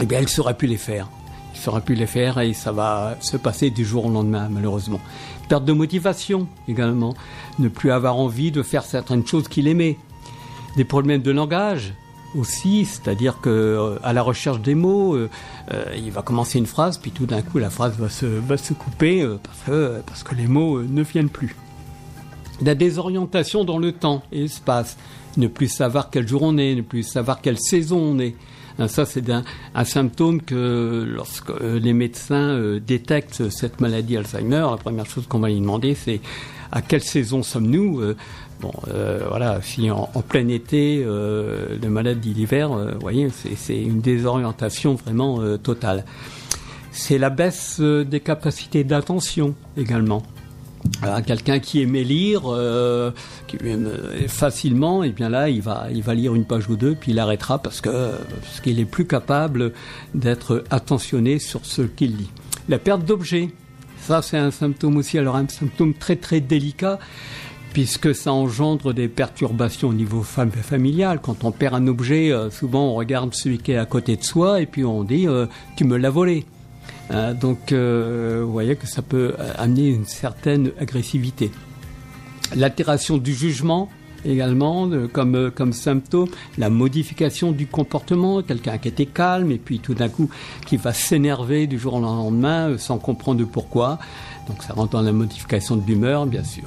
eh 0.00 0.06
bien, 0.06 0.20
ne 0.22 0.26
saura 0.26 0.54
plus 0.54 0.66
les 0.66 0.78
faire. 0.78 1.08
Il 1.54 1.60
saura 1.60 1.82
plus 1.82 1.94
les 1.94 2.06
faire 2.06 2.38
et 2.40 2.54
ça 2.54 2.72
va 2.72 3.16
se 3.20 3.36
passer 3.36 3.68
du 3.70 3.84
jour 3.84 4.06
au 4.06 4.10
lendemain, 4.10 4.48
malheureusement. 4.50 5.00
Perte 5.48 5.64
de 5.64 5.72
motivation 5.72 6.48
également, 6.68 7.14
ne 7.58 7.68
plus 7.68 7.90
avoir 7.90 8.16
envie 8.16 8.50
de 8.50 8.62
faire 8.62 8.84
certaines 8.84 9.26
choses 9.26 9.46
qu'il 9.46 9.68
aimait. 9.68 9.98
Des 10.76 10.84
problèmes 10.84 11.22
de 11.22 11.30
langage 11.30 11.94
aussi, 12.36 12.84
c'est-à-dire 12.84 13.40
que 13.40 13.50
euh, 13.50 13.98
à 14.04 14.12
la 14.12 14.22
recherche 14.22 14.60
des 14.60 14.74
mots, 14.74 15.14
euh, 15.14 15.28
euh, 15.72 15.84
il 15.96 16.12
va 16.12 16.22
commencer 16.22 16.58
une 16.58 16.66
phrase, 16.66 16.98
puis 16.98 17.10
tout 17.10 17.26
d'un 17.26 17.42
coup 17.42 17.58
la 17.58 17.70
phrase 17.70 17.98
va 17.98 18.08
se, 18.08 18.72
couper 18.72 19.26
parce, 19.42 19.58
que, 19.66 20.00
parce 20.06 20.22
que 20.22 20.34
les 20.34 20.46
mots 20.46 20.80
ne 20.80 21.02
viennent 21.02 21.28
plus. 21.28 21.56
La 22.62 22.74
désorientation 22.74 23.64
dans 23.64 23.78
le 23.78 23.92
temps 23.92 24.22
et 24.32 24.42
l'espace, 24.42 24.96
ne 25.36 25.46
plus 25.46 25.68
savoir 25.68 26.10
quel 26.10 26.26
jour 26.26 26.42
on 26.42 26.56
est, 26.58 26.74
ne 26.74 26.82
plus 26.82 27.02
savoir 27.02 27.40
quelle 27.40 27.58
saison 27.58 27.98
on 27.98 28.18
est. 28.18 28.34
Hein, 28.78 28.88
ça, 28.88 29.04
c'est 29.04 29.28
un, 29.30 29.44
symptôme 29.84 30.40
que 30.40 31.04
lorsque 31.06 31.50
euh, 31.50 31.78
les 31.78 31.92
médecins 31.92 32.50
euh, 32.50 32.80
détectent 32.80 33.50
cette 33.50 33.80
maladie 33.80 34.16
Alzheimer, 34.16 34.66
la 34.70 34.76
première 34.76 35.06
chose 35.06 35.26
qu'on 35.26 35.40
va 35.40 35.48
lui 35.48 35.60
demander, 35.60 35.94
c'est 35.94 36.20
à 36.72 36.82
quelle 36.82 37.02
saison 37.02 37.42
sommes-nous 37.42 38.00
euh, 38.00 38.16
Bon, 38.60 38.72
voilà, 39.30 39.60
si 39.62 39.90
en, 39.90 40.06
plein 40.28 40.46
été, 40.48 41.02
le 41.02 41.88
maladie 41.88 42.34
d'hiver, 42.34 42.68
vous 42.68 43.00
voyez, 43.00 43.28
c'est 43.56 43.80
une 43.80 44.02
désorientation 44.02 44.96
vraiment 44.96 45.56
totale. 45.56 46.04
C'est 46.92 47.16
la 47.16 47.30
baisse 47.30 47.80
des 47.80 48.20
capacités 48.20 48.84
d'attention 48.84 49.54
également 49.78 50.22
quelqu'un 51.26 51.58
qui 51.58 51.82
aimait 51.82 52.04
lire 52.04 52.42
euh, 52.46 53.10
qui 53.46 53.58
euh, 53.62 54.28
facilement, 54.28 55.04
et 55.04 55.08
eh 55.08 55.10
bien 55.10 55.28
là, 55.28 55.48
il 55.48 55.62
va, 55.62 55.88
il 55.92 56.02
va 56.02 56.14
lire 56.14 56.34
une 56.34 56.44
page 56.44 56.68
ou 56.68 56.76
deux, 56.76 56.94
puis 56.94 57.12
il 57.12 57.18
arrêtera 57.18 57.58
parce 57.58 57.80
que 57.80 57.90
parce 57.90 58.60
qu'il 58.60 58.78
est 58.80 58.84
plus 58.84 59.06
capable 59.06 59.72
d'être 60.14 60.64
attentionné 60.70 61.38
sur 61.38 61.64
ce 61.64 61.82
qu'il 61.82 62.16
lit. 62.16 62.30
La 62.68 62.78
perte 62.78 63.04
d'objets, 63.04 63.50
ça 64.02 64.22
c'est 64.22 64.38
un 64.38 64.50
symptôme 64.50 64.96
aussi, 64.96 65.18
alors 65.18 65.36
un 65.36 65.48
symptôme 65.48 65.94
très 65.94 66.16
très 66.16 66.40
délicat 66.40 66.98
puisque 67.72 68.14
ça 68.14 68.32
engendre 68.32 68.92
des 68.92 69.08
perturbations 69.08 69.88
au 69.88 69.92
niveau 69.92 70.22
familial. 70.22 71.20
Quand 71.22 71.44
on 71.44 71.52
perd 71.52 71.74
un 71.74 71.86
objet, 71.86 72.32
euh, 72.32 72.50
souvent 72.50 72.90
on 72.90 72.94
regarde 72.94 73.34
celui 73.34 73.58
qui 73.58 73.72
est 73.72 73.76
à 73.76 73.86
côté 73.86 74.16
de 74.16 74.24
soi 74.24 74.60
et 74.60 74.66
puis 74.66 74.84
on 74.84 75.04
dit 75.04 75.26
euh, 75.28 75.46
tu 75.76 75.84
me 75.84 75.96
l'as 75.96 76.10
volé. 76.10 76.44
Euh, 77.12 77.34
donc 77.34 77.72
vous 77.72 78.52
voyez 78.52 78.76
que 78.76 78.86
ça 78.86 79.02
peut 79.02 79.34
amener 79.56 79.88
une 79.88 80.06
certaine 80.06 80.72
agressivité. 80.78 81.50
L'altération 82.54 83.18
du 83.18 83.34
jugement 83.34 83.88
également 84.24 84.88
comme, 85.12 85.50
comme 85.50 85.72
symptôme, 85.72 86.28
la 86.58 86.70
modification 86.70 87.52
du 87.52 87.66
comportement, 87.66 88.42
quelqu'un 88.42 88.78
qui 88.78 88.88
était 88.88 89.06
calme 89.06 89.50
et 89.50 89.58
puis 89.58 89.78
tout 89.78 89.94
d'un 89.94 90.08
coup 90.08 90.30
qui 90.66 90.76
va 90.76 90.92
s'énerver 90.92 91.66
du 91.66 91.78
jour 91.78 91.94
au 91.94 92.00
lendemain 92.00 92.76
sans 92.78 92.98
comprendre 92.98 93.44
pourquoi. 93.44 93.98
Donc 94.46 94.62
ça 94.62 94.74
rentre 94.74 94.92
dans 94.92 95.02
la 95.02 95.12
modification 95.12 95.76
de 95.76 95.86
l'humeur, 95.86 96.26
bien 96.26 96.44
sûr. 96.44 96.64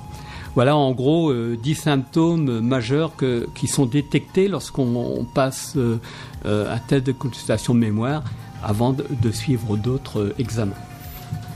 Voilà 0.56 0.76
en 0.76 0.92
gros 0.92 1.32
euh, 1.32 1.58
dix 1.62 1.76
symptômes 1.76 2.60
majeurs 2.60 3.14
qui 3.56 3.68
sont 3.68 3.88
détectés 3.88 4.48
lorsqu'on 4.48 5.26
passe 5.34 5.74
euh, 5.76 6.00
euh, 6.46 6.74
un 6.74 6.78
test 6.78 7.08
de 7.08 7.12
consultation 7.12 7.74
de 7.74 7.80
mémoire 7.80 8.24
avant 8.64 8.94
de, 8.94 9.32
suivre 9.32 9.76
d'autres 9.78 10.34
examens. 10.38 10.74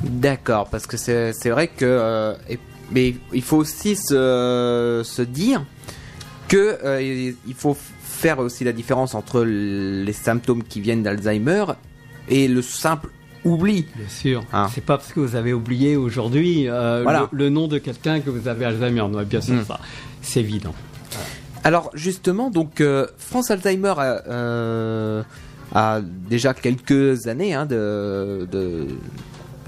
D'accord, 0.04 0.68
parce 0.70 0.88
que 0.88 0.98
c'est 0.98 1.50
vrai 1.50 1.68
que 1.68 2.36
mais 2.92 3.16
il 3.34 3.42
faut 3.42 3.58
aussi 3.58 3.96
se, 3.96 5.02
se 5.04 5.22
dire 5.22 5.64
que 6.48 7.36
il 7.46 7.54
faut 7.54 7.78
faire 8.02 8.40
aussi 8.40 8.64
la 8.64 8.74
différence 8.74 9.16
entre 9.16 9.44
les 9.44 10.14
symptômes 10.14 10.64
qui 10.64 10.82
viennent 10.82 11.04
d'Alzheimer 11.04 11.66
et 12.30 12.48
le 12.48 12.62
simple 12.62 13.10
oublie. 13.46 13.86
Bien 13.96 14.10
sûr. 14.10 14.44
Hein. 14.54 14.68
C'est 14.74 14.84
pas 14.84 14.98
parce 14.98 15.14
que 15.14 15.20
vous 15.20 15.36
avez 15.36 15.54
oublié 15.54 15.96
aujourd'hui 15.96 16.68
euh, 16.68 17.28
le, 17.32 17.50
nom 17.50 17.68
de 17.68 17.78
quelqu'un 17.78 18.20
que 18.20 18.30
vous 18.30 18.48
avez 18.48 18.66
Alzheimer. 18.66 19.08
Non, 19.10 19.24
bien 19.24 19.42
sûr, 19.42 19.56
hmm. 19.56 19.66
ça, 19.66 19.80
c'est 20.22 20.42
évident. 20.42 20.74
Alors 21.64 21.90
justement, 21.94 22.50
donc 22.50 22.82
euh, 22.82 23.08
France 23.18 23.52
Alzheimer 23.52 23.94
a, 23.98 24.24
euh, 24.28 25.24
a, 25.74 26.02
déjà 26.02 26.54
quelques 26.54 27.28
années 27.28 27.54
hein, 27.54 27.66
de, 27.66 28.48
de, 28.52 28.88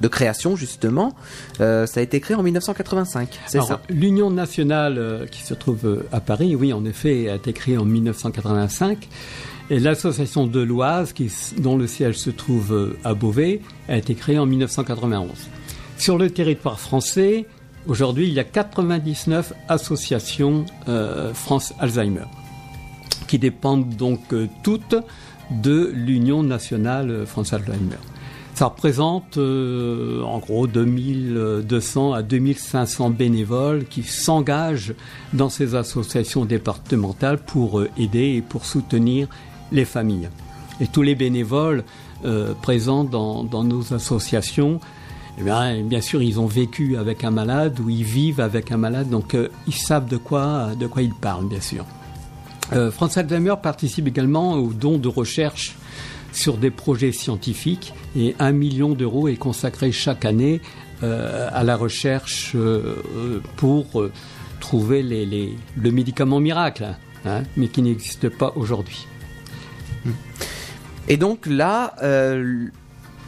création 0.08 0.56
justement. 0.56 1.14
ça 1.58 1.86
a 1.96 2.02
été 2.02 2.20
créé 2.20 2.36
en 2.36 2.44
1985, 2.44 3.40
c'est 3.46 3.62
ça? 3.62 3.82
L'Union 3.90 4.32
nationale 4.32 5.28
qui 5.32 5.44
se 5.44 5.54
trouve 5.54 6.04
à 6.12 6.20
Paris, 6.20 6.56
oui, 6.56 6.74
en 6.74 6.86
effet, 6.86 7.30
a 7.30 7.36
été 7.36 7.54
créée 7.54 7.78
en 7.78 7.86
1985. 7.86 9.08
Et 9.72 9.80
l'association 9.80 10.48
de 10.48 10.62
l'Oise, 10.62 11.14
dont 11.58 11.78
le 11.78 11.86
siège 11.86 12.16
se 12.16 12.32
trouve 12.32 12.74
euh, 12.74 12.98
à 13.04 13.14
Beauvais, 13.14 13.62
a 13.88 13.98
été 13.98 14.16
créée 14.16 14.40
en 14.40 14.48
1991. 14.48 15.30
Sur 15.98 16.18
le 16.18 16.32
territoire 16.32 16.80
français, 16.80 17.46
aujourd'hui, 17.86 18.28
il 18.28 18.34
y 18.34 18.40
a 18.40 18.44
99 18.44 19.54
associations 19.68 20.66
euh, 20.88 21.36
France 21.36 21.74
Alzheimer, 21.80 22.26
qui 23.28 23.38
dépendent 23.38 23.96
donc 23.96 24.34
euh, 24.34 24.48
toutes 24.64 24.96
de 25.52 25.92
l'Union 25.94 26.42
nationale 26.42 27.26
France 27.28 27.54
Alzheimer. 27.54 27.98
Ça 28.60 28.66
représente 28.66 29.38
en 29.38 30.38
gros 30.40 30.68
2200 30.68 32.12
à 32.12 32.22
2500 32.22 33.10
bénévoles 33.12 33.86
qui 33.86 34.04
s'engagent 34.04 34.94
dans 35.32 35.48
ces 35.48 35.76
associations 35.76 36.44
départementales 36.44 37.38
pour 37.38 37.84
aider 37.96 38.36
et 38.36 38.42
pour 38.42 38.66
soutenir 38.66 39.30
les 39.72 39.86
familles. 39.86 40.28
Et 40.82 40.88
tous 40.88 41.04
les 41.04 41.16
bénévoles 41.16 41.86
euh, 42.26 42.54
présents 42.62 43.06
dans, 43.06 43.64
nos 43.64 43.94
associations, 43.94 44.82
eh 45.38 45.84
bien, 45.84 46.02
sûr, 46.02 46.22
ils 46.22 46.38
ont 46.38 46.46
vécu 46.46 46.98
avec 46.98 47.24
un 47.24 47.32
malade 47.32 47.80
ou 47.80 47.90
ils 47.90 48.04
vivent 48.04 48.42
avec 48.42 48.74
un 48.74 48.78
malade, 48.78 49.10
donc 49.10 49.36
euh, 49.36 49.48
ils 49.68 49.74
savent 49.74 50.10
de 50.10 50.18
quoi, 50.18 50.72
de 50.78 50.86
quoi 50.86 51.02
ils 51.02 51.14
parlent, 51.14 51.48
bien 51.48 51.62
sûr. 51.62 51.86
Euh, 52.74 52.92
France 52.92 53.16
Alzheimer 53.16 53.56
participe 53.64 54.06
également 54.06 54.56
aux 54.56 54.74
dons 54.74 54.98
de 54.98 55.08
recherche 55.08 55.78
sur 56.32 56.58
des 56.58 56.72
projets 56.72 57.12
scientifiques 57.12 57.94
et 58.16 58.36
un 58.40 58.52
million 58.52 58.94
d'euros 58.94 59.28
est 59.28 59.38
consacré 59.38 59.92
chaque 59.92 60.26
année 60.26 60.62
à 61.02 61.64
la 61.64 61.78
recherche 61.78 62.56
pour 63.56 64.10
trouver 64.60 65.02
le 65.04 65.92
médicament 65.92 66.40
miracle, 66.40 66.96
hein, 67.26 67.44
mais 67.58 67.68
qui 67.68 67.82
n'existe 67.82 68.30
pas 68.30 68.54
aujourd'hui. 68.56 69.08
Et 71.08 71.18
donc 71.18 71.48
là, 71.48 71.96
euh, 72.04 72.68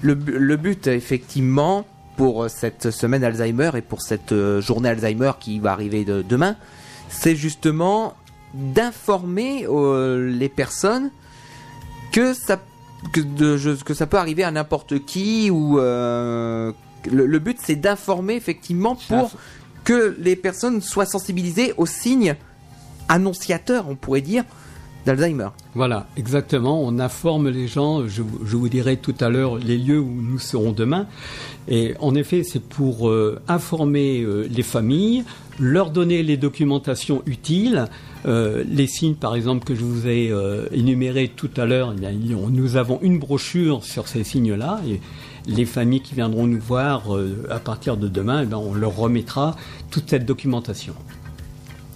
le, 0.01 0.55
but 0.55 0.87
effectivement 0.87 1.85
pour 2.15 2.49
cette 2.49 2.91
semaine 2.91 3.23
Alzheimer 3.23 3.71
et 3.75 3.81
pour 3.81 4.01
cette 4.01 4.31
euh, 4.31 4.61
journée 4.61 4.89
Alzheimer 4.89 5.31
qui 5.39 5.59
va 5.59 5.71
arriver 5.71 6.05
demain, 6.05 6.55
c'est 7.09 7.35
justement 7.35 8.13
d'informer 8.53 9.65
euh, 9.67 10.29
les 10.29 10.49
personnes 10.49 11.09
que 12.11 12.33
ça 12.33 12.59
que, 13.13 13.93
ça 13.93 14.07
peut 14.07 14.17
arriver 14.17 14.43
à 14.43 14.51
n'importe 14.51 15.05
qui 15.05 15.49
ou 15.51 15.77
le, 15.77 17.39
but 17.39 17.57
c'est 17.61 17.75
d'informer 17.75 18.35
effectivement 18.35 18.95
pour 19.07 19.31
que 19.83 20.15
les 20.19 20.35
personnes 20.35 20.81
soient 20.81 21.05
sensibilisées 21.05 21.73
aux 21.77 21.85
signes 21.85 22.35
annonciateurs, 23.09 23.89
on 23.89 23.95
pourrait 23.95 24.21
dire, 24.21 24.43
d'Alzheimer. 25.05 25.49
Voilà, 25.73 26.07
exactement. 26.17 26.81
On 26.83 26.99
informe 26.99 27.49
les 27.49 27.67
gens. 27.67 28.07
Je, 28.07 28.21
vous 28.21 28.69
dirai 28.69 28.97
tout 28.97 29.15
à 29.19 29.29
l'heure 29.29 29.57
les 29.57 29.77
lieux 29.77 29.99
où 29.99 30.21
nous 30.21 30.39
serons 30.39 30.71
demain. 30.71 31.07
Et 31.67 31.93
en 31.99 32.15
effet, 32.15 32.43
c'est 32.43 32.63
pour 32.63 33.09
euh, 33.09 33.39
informer 33.47 34.21
euh, 34.21 34.47
les 34.49 34.63
familles, 34.63 35.23
leur 35.59 35.91
donner 35.91 36.23
les 36.23 36.37
documentations 36.37 37.21
utiles. 37.25 37.85
Euh, 38.25 38.63
les 38.67 38.87
signes, 38.87 39.15
par 39.15 39.35
exemple, 39.35 39.65
que 39.65 39.75
je 39.75 39.83
vous 39.83 40.07
ai 40.07 40.31
énumérés 40.71 41.31
tout 41.35 41.49
à 41.57 41.65
l'heure, 41.65 41.93
nous 41.93 42.75
avons 42.77 42.99
une 43.01 43.19
brochure 43.19 43.83
sur 43.83 44.07
ces 44.07 44.23
signes-là. 44.23 44.81
Et 44.87 45.01
les 45.47 45.65
familles 45.65 46.01
qui 46.01 46.13
viendront 46.13 46.45
nous 46.45 46.59
voir 46.59 47.03
à 47.49 47.59
partir 47.59 47.97
de 47.97 48.07
demain, 48.07 48.45
eh 48.47 48.53
on 48.53 48.75
leur 48.75 48.95
remettra 48.95 49.55
toute 49.89 50.09
cette 50.09 50.25
documentation. 50.25 50.93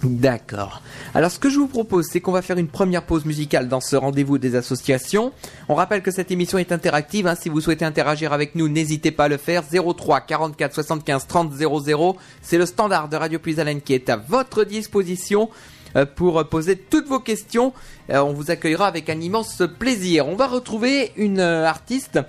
D'accord. 0.06 0.82
Alors 1.14 1.30
ce 1.30 1.38
que 1.38 1.50
je 1.50 1.58
vous 1.58 1.66
propose, 1.66 2.06
c'est 2.10 2.20
qu'on 2.20 2.32
va 2.32 2.42
faire 2.42 2.58
une 2.58 2.68
première 2.68 3.02
pause 3.02 3.24
musicale 3.24 3.68
dans 3.68 3.80
ce 3.80 3.96
rendez-vous 3.96 4.38
des 4.38 4.54
associations. 4.54 5.32
On 5.68 5.74
rappelle 5.74 6.02
que 6.02 6.10
cette 6.10 6.30
émission 6.30 6.58
est 6.58 6.70
interactive. 6.70 7.26
Hein. 7.26 7.34
Si 7.34 7.48
vous 7.48 7.60
souhaitez 7.60 7.84
interagir 7.84 8.32
avec 8.32 8.54
nous, 8.54 8.68
n'hésitez 8.68 9.10
pas 9.10 9.24
à 9.24 9.28
le 9.28 9.36
faire. 9.36 9.64
03 9.64 10.20
44 10.20 10.74
75 10.74 11.26
30 11.26 11.52
00. 11.52 12.16
C'est 12.40 12.58
le 12.58 12.66
standard 12.66 13.08
de 13.08 13.16
Radio 13.16 13.38
Plus 13.38 13.56
qui 13.84 13.94
est 13.94 14.08
à 14.08 14.16
votre 14.16 14.64
disposition 14.64 15.48
euh, 15.96 16.04
pour 16.04 16.46
poser 16.48 16.76
toutes 16.76 17.06
vos 17.06 17.20
questions. 17.20 17.72
Euh, 18.10 18.18
on 18.18 18.32
vous 18.32 18.50
accueillera 18.50 18.86
avec 18.86 19.08
un 19.08 19.20
immense 19.20 19.62
plaisir. 19.78 20.28
On 20.28 20.36
va 20.36 20.46
retrouver 20.46 21.12
une 21.16 21.40
euh, 21.40 21.66
artiste 21.66 22.20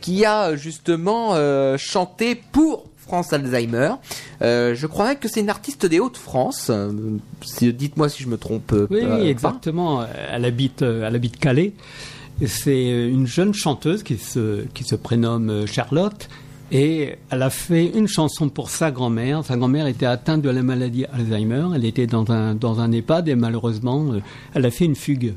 qui 0.00 0.24
a 0.24 0.56
justement 0.56 1.36
chanté 1.76 2.34
pour 2.34 2.87
France 3.08 3.32
Alzheimer. 3.32 3.92
Euh, 4.42 4.74
je 4.74 4.86
crois 4.86 5.14
que 5.14 5.28
c'est 5.28 5.40
une 5.40 5.48
artiste 5.48 5.86
des 5.86 5.98
Hauts-de-France. 5.98 6.66
Euh, 6.68 6.92
dites-moi 7.62 8.10
si 8.10 8.22
je 8.22 8.28
me 8.28 8.36
trompe. 8.36 8.72
Euh, 8.72 8.86
oui, 8.90 9.26
exactement. 9.26 10.04
Elle 10.30 10.44
habite, 10.44 10.82
elle 10.82 11.14
habite 11.14 11.38
Calais. 11.38 11.72
C'est 12.46 13.08
une 13.08 13.26
jeune 13.26 13.54
chanteuse 13.54 14.02
qui 14.02 14.18
se, 14.18 14.64
qui 14.74 14.84
se 14.84 14.94
prénomme 14.94 15.66
Charlotte. 15.66 16.28
Et 16.70 17.14
elle 17.30 17.42
a 17.42 17.48
fait 17.48 17.86
une 17.86 18.08
chanson 18.08 18.50
pour 18.50 18.68
sa 18.68 18.90
grand-mère. 18.90 19.42
Sa 19.42 19.56
grand-mère 19.56 19.86
était 19.86 20.04
atteinte 20.04 20.42
de 20.42 20.50
la 20.50 20.62
maladie 20.62 21.06
Alzheimer. 21.06 21.68
Elle 21.74 21.86
était 21.86 22.06
dans 22.06 22.30
un, 22.30 22.54
dans 22.54 22.80
un 22.80 22.92
EHPAD 22.92 23.28
et 23.28 23.34
malheureusement, 23.36 24.12
elle 24.54 24.66
a 24.66 24.70
fait 24.70 24.84
une 24.84 24.96
fugue. 24.96 25.32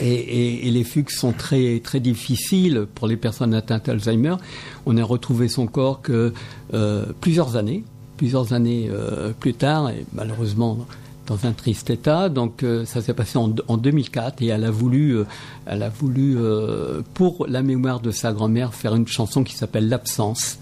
Et, 0.00 0.70
les 0.70 0.84
fugues 0.84 1.10
sont 1.10 1.32
très, 1.32 1.80
très 1.80 2.00
difficiles 2.00 2.86
pour 2.94 3.06
les 3.06 3.16
personnes 3.16 3.54
atteintes 3.54 3.86
d'Alzheimer. 3.86 4.36
On 4.84 4.96
a 4.96 5.04
retrouvé 5.04 5.48
son 5.48 5.66
corps 5.66 6.02
que 6.02 6.32
euh, 6.74 7.06
plusieurs 7.20 7.56
années, 7.56 7.84
plusieurs 8.16 8.52
années 8.52 8.88
euh, 8.90 9.32
plus 9.38 9.54
tard, 9.54 9.90
et 9.90 10.04
malheureusement 10.12 10.86
dans 11.26 11.46
un 11.46 11.52
triste 11.52 11.90
état. 11.90 12.28
Donc 12.28 12.62
euh, 12.62 12.84
ça 12.84 13.00
s'est 13.00 13.14
passé 13.14 13.38
en, 13.38 13.54
en, 13.68 13.76
2004 13.76 14.42
et 14.42 14.48
elle 14.48 14.64
a 14.64 14.70
voulu, 14.70 15.18
elle 15.64 15.82
a 15.82 15.88
voulu 15.88 16.36
pour 17.14 17.46
la 17.48 17.62
mémoire 17.62 18.00
de 18.00 18.10
sa 18.10 18.32
grand-mère 18.32 18.74
faire 18.74 18.94
une 18.94 19.08
chanson 19.08 19.44
qui 19.44 19.54
s'appelle 19.54 19.88
L'absence. 19.88 20.58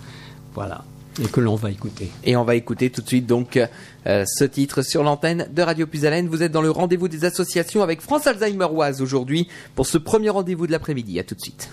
Voilà 0.54 0.84
et 1.22 1.26
que 1.26 1.40
l'on 1.40 1.56
va 1.56 1.70
écouter. 1.70 2.10
Et 2.24 2.36
on 2.36 2.44
va 2.44 2.54
écouter 2.56 2.90
tout 2.90 3.02
de 3.02 3.06
suite 3.06 3.26
donc 3.26 3.58
euh, 4.06 4.24
ce 4.26 4.44
titre 4.44 4.82
sur 4.82 5.02
l'antenne 5.02 5.48
de 5.52 5.62
Radio 5.62 5.86
Puisalène. 5.86 6.28
Vous 6.28 6.42
êtes 6.42 6.52
dans 6.52 6.62
le 6.62 6.70
rendez-vous 6.70 7.08
des 7.08 7.24
associations 7.24 7.82
avec 7.82 8.00
France 8.00 8.26
Alzheimer 8.26 8.66
Oise 8.72 9.00
aujourd'hui 9.00 9.48
pour 9.74 9.86
ce 9.86 9.98
premier 9.98 10.30
rendez-vous 10.30 10.66
de 10.66 10.72
l'après-midi. 10.72 11.18
À 11.18 11.24
tout 11.24 11.34
de 11.34 11.40
suite. 11.40 11.70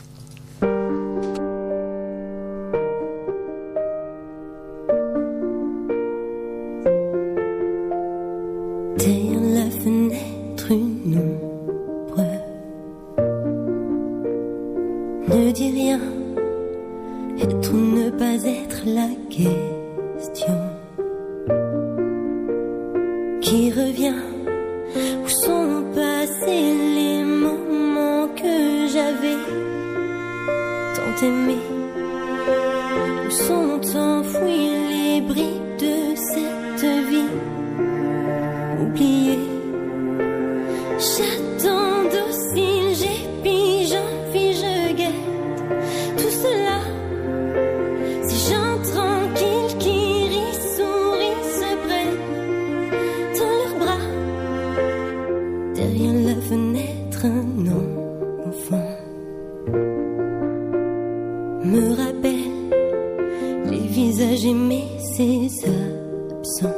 Me 61.63 61.95
rappelle 61.95 63.69
les 63.69 63.87
visages 63.87 64.45
aimés, 64.45 64.87
ces 65.15 65.47
absents 65.65 66.69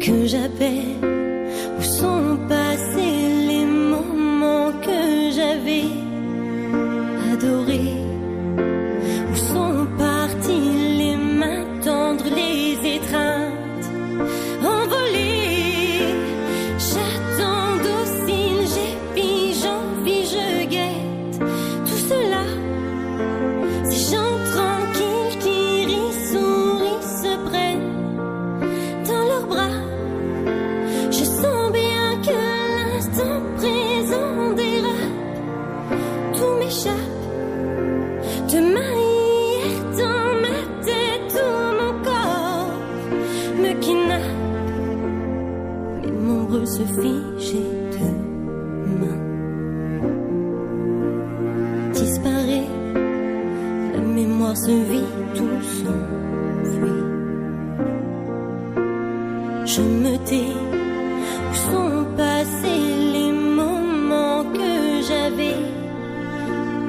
que 0.00 0.26
j'appelle. 0.26 1.13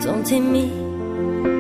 Tant 0.06 0.24
aimés 0.32 0.70
Où 1.46 1.55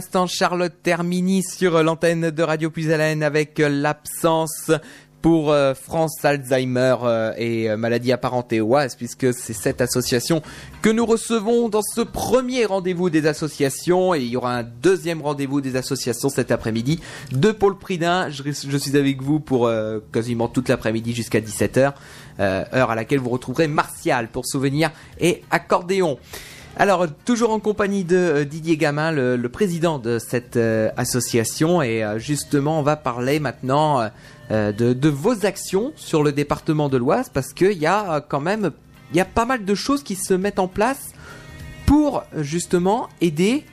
l'instant, 0.00 0.26
Charlotte 0.26 0.72
Termini 0.82 1.42
sur 1.42 1.82
l'antenne 1.82 2.30
de 2.30 2.42
Radio 2.42 2.70
Puisalène 2.70 3.22
avec 3.22 3.58
l'absence 3.58 4.70
pour 5.20 5.52
euh, 5.52 5.74
France 5.74 6.24
Alzheimer 6.24 6.96
euh, 7.02 7.34
et 7.36 7.68
euh, 7.68 7.76
maladies 7.76 8.14
OAS 8.14 8.96
puisque 8.96 9.34
c'est 9.34 9.52
cette 9.52 9.82
association 9.82 10.40
que 10.80 10.88
nous 10.88 11.04
recevons 11.04 11.68
dans 11.68 11.82
ce 11.82 12.00
premier 12.00 12.64
rendez-vous 12.64 13.10
des 13.10 13.26
associations 13.26 14.14
et 14.14 14.20
il 14.20 14.28
y 14.28 14.36
aura 14.36 14.56
un 14.56 14.62
deuxième 14.62 15.20
rendez-vous 15.20 15.60
des 15.60 15.76
associations 15.76 16.30
cet 16.30 16.50
après-midi 16.50 17.00
de 17.32 17.52
Paul 17.52 17.76
Pridin. 17.76 18.30
Je, 18.30 18.50
suis 18.78 18.96
avec 18.96 19.20
vous 19.20 19.40
pour 19.40 19.66
euh, 19.66 20.00
quasiment 20.12 20.48
toute 20.48 20.70
l'après-midi 20.70 21.14
jusqu'à 21.14 21.40
17h, 21.40 21.92
euh, 22.40 22.64
heure 22.72 22.90
à 22.90 22.94
laquelle 22.94 23.18
vous 23.18 23.28
retrouverez 23.28 23.68
Martial 23.68 24.28
pour 24.28 24.46
souvenirs 24.46 24.90
et 25.18 25.42
accordéon. 25.50 26.18
Alors, 26.76 27.06
toujours 27.24 27.50
en 27.50 27.60
compagnie 27.60 28.04
de 28.04 28.16
euh, 28.16 28.44
Didier 28.44 28.76
Gamin, 28.76 29.12
le, 29.12 29.48
président 29.48 29.98
de 29.98 30.18
cette 30.18 30.56
euh, 30.56 30.90
association, 30.96 31.82
et 31.82 32.02
euh, 32.02 32.18
justement, 32.18 32.78
on 32.78 32.82
va 32.82 32.96
parler 32.96 33.40
maintenant 33.40 34.08
de, 34.50 35.08
vos 35.08 35.46
actions 35.46 35.92
sur 35.96 36.22
le 36.22 36.32
département 36.32 36.88
de 36.88 36.96
l'Oise, 36.96 37.28
parce 37.28 37.52
qu'il 37.52 37.78
y 37.78 37.86
a 37.86 38.20
quand 38.20 38.40
même, 38.40 38.70
il 39.10 39.16
y 39.16 39.20
a 39.20 39.24
pas 39.24 39.44
mal 39.44 39.64
de 39.64 39.74
choses 39.74 40.02
qui 40.02 40.16
se 40.16 40.34
mettent 40.34 40.58
en 40.58 40.68
place 40.68 41.12
pour 41.86 42.24
justement 42.36 43.08
aider 43.20 43.64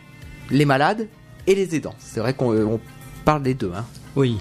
les 0.52 0.66
malades 0.66 1.08
et 1.46 1.56
les 1.56 1.76
aidants. 1.76 1.96
C'est 2.00 2.20
vrai 2.20 2.34
qu'on 2.34 2.56
on 2.56 2.80
parle 3.26 3.44
des 3.44 3.54
deux. 3.54 3.72
Hein. 3.76 3.86
Oui. 4.16 4.38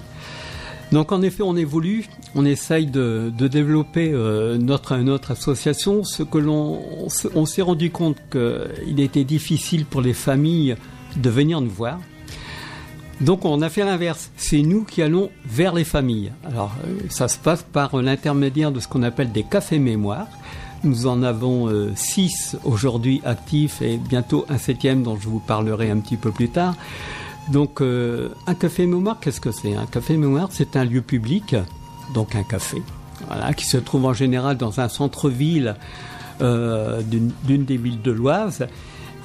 Donc 0.91 1.11
en 1.11 1.21
effet, 1.21 1.43
on 1.43 1.55
évolue, 1.55 2.07
on 2.35 2.45
essaye 2.45 2.85
de, 2.85 3.31
développer 3.37 4.11
euh, 4.13 4.57
notre 4.57 5.31
association. 5.31 6.03
Ce 6.03 6.23
que 6.23 6.37
l'on 6.37 7.09
s'est 7.09 7.61
rendu 7.61 7.91
compte 7.91 8.17
qu'il 8.31 8.99
était 8.99 9.25
difficile 9.25 9.85
pour 9.85 10.01
les 10.01 10.13
familles 10.13 10.75
de 11.17 11.29
venir 11.29 11.61
nous 11.61 11.69
voir. 11.69 11.99
Donc 13.19 13.45
on 13.45 13.61
a 13.61 13.69
fait 13.69 13.83
l'inverse. 13.83 14.31
C'est 14.37 14.61
nous 14.61 14.83
qui 14.83 15.01
allons 15.01 15.29
vers 15.45 15.73
les 15.73 15.83
familles. 15.83 16.31
Alors 16.45 16.71
euh, 16.85 16.99
ça 17.09 17.27
se 17.27 17.37
passe 17.37 17.63
par 17.63 17.97
l'intermédiaire 17.97 18.71
de 18.71 18.79
ce 18.79 18.87
qu'on 18.87 19.03
appelle 19.03 19.31
des 19.31 19.43
cafés 19.43 19.79
mémoire. 19.79 20.27
Nous 20.83 21.07
en 21.07 21.23
avons 21.23 21.67
euh, 21.67 21.91
six 21.95 22.55
aujourd'hui 22.63 23.21
actifs 23.25 23.81
et 23.81 23.97
bientôt 23.97 24.45
un 24.49 24.59
septième 24.59 25.01
dont 25.01 25.17
je 25.19 25.27
vous 25.27 25.39
parlerai 25.39 25.89
un 25.89 25.99
petit 25.99 26.17
peu 26.17 26.31
plus 26.31 26.49
tard. 26.49 26.75
Donc, 27.51 27.81
euh, 27.81 28.29
un 28.45 28.55
café 28.55 28.85
mémoire, 28.85 29.19
qu'est-ce 29.19 29.39
que 29.39 29.51
c'est? 29.51 29.73
Un 29.75 29.85
café 29.85 30.17
mémoire, 30.17 30.49
c'est 30.51 30.75
un 30.75 30.83
lieu 30.83 31.01
public, 31.01 31.55
donc 32.13 32.35
un 32.35 32.43
café, 32.43 32.81
qui 33.55 33.65
se 33.65 33.77
trouve 33.77 34.05
en 34.05 34.13
général 34.13 34.57
dans 34.57 34.79
un 34.79 34.89
centre-ville 34.89 35.75
euh, 36.41 37.01
d'une 37.01 37.65
des 37.65 37.77
villes 37.77 38.01
de 38.01 38.11
l'Oise. 38.11 38.67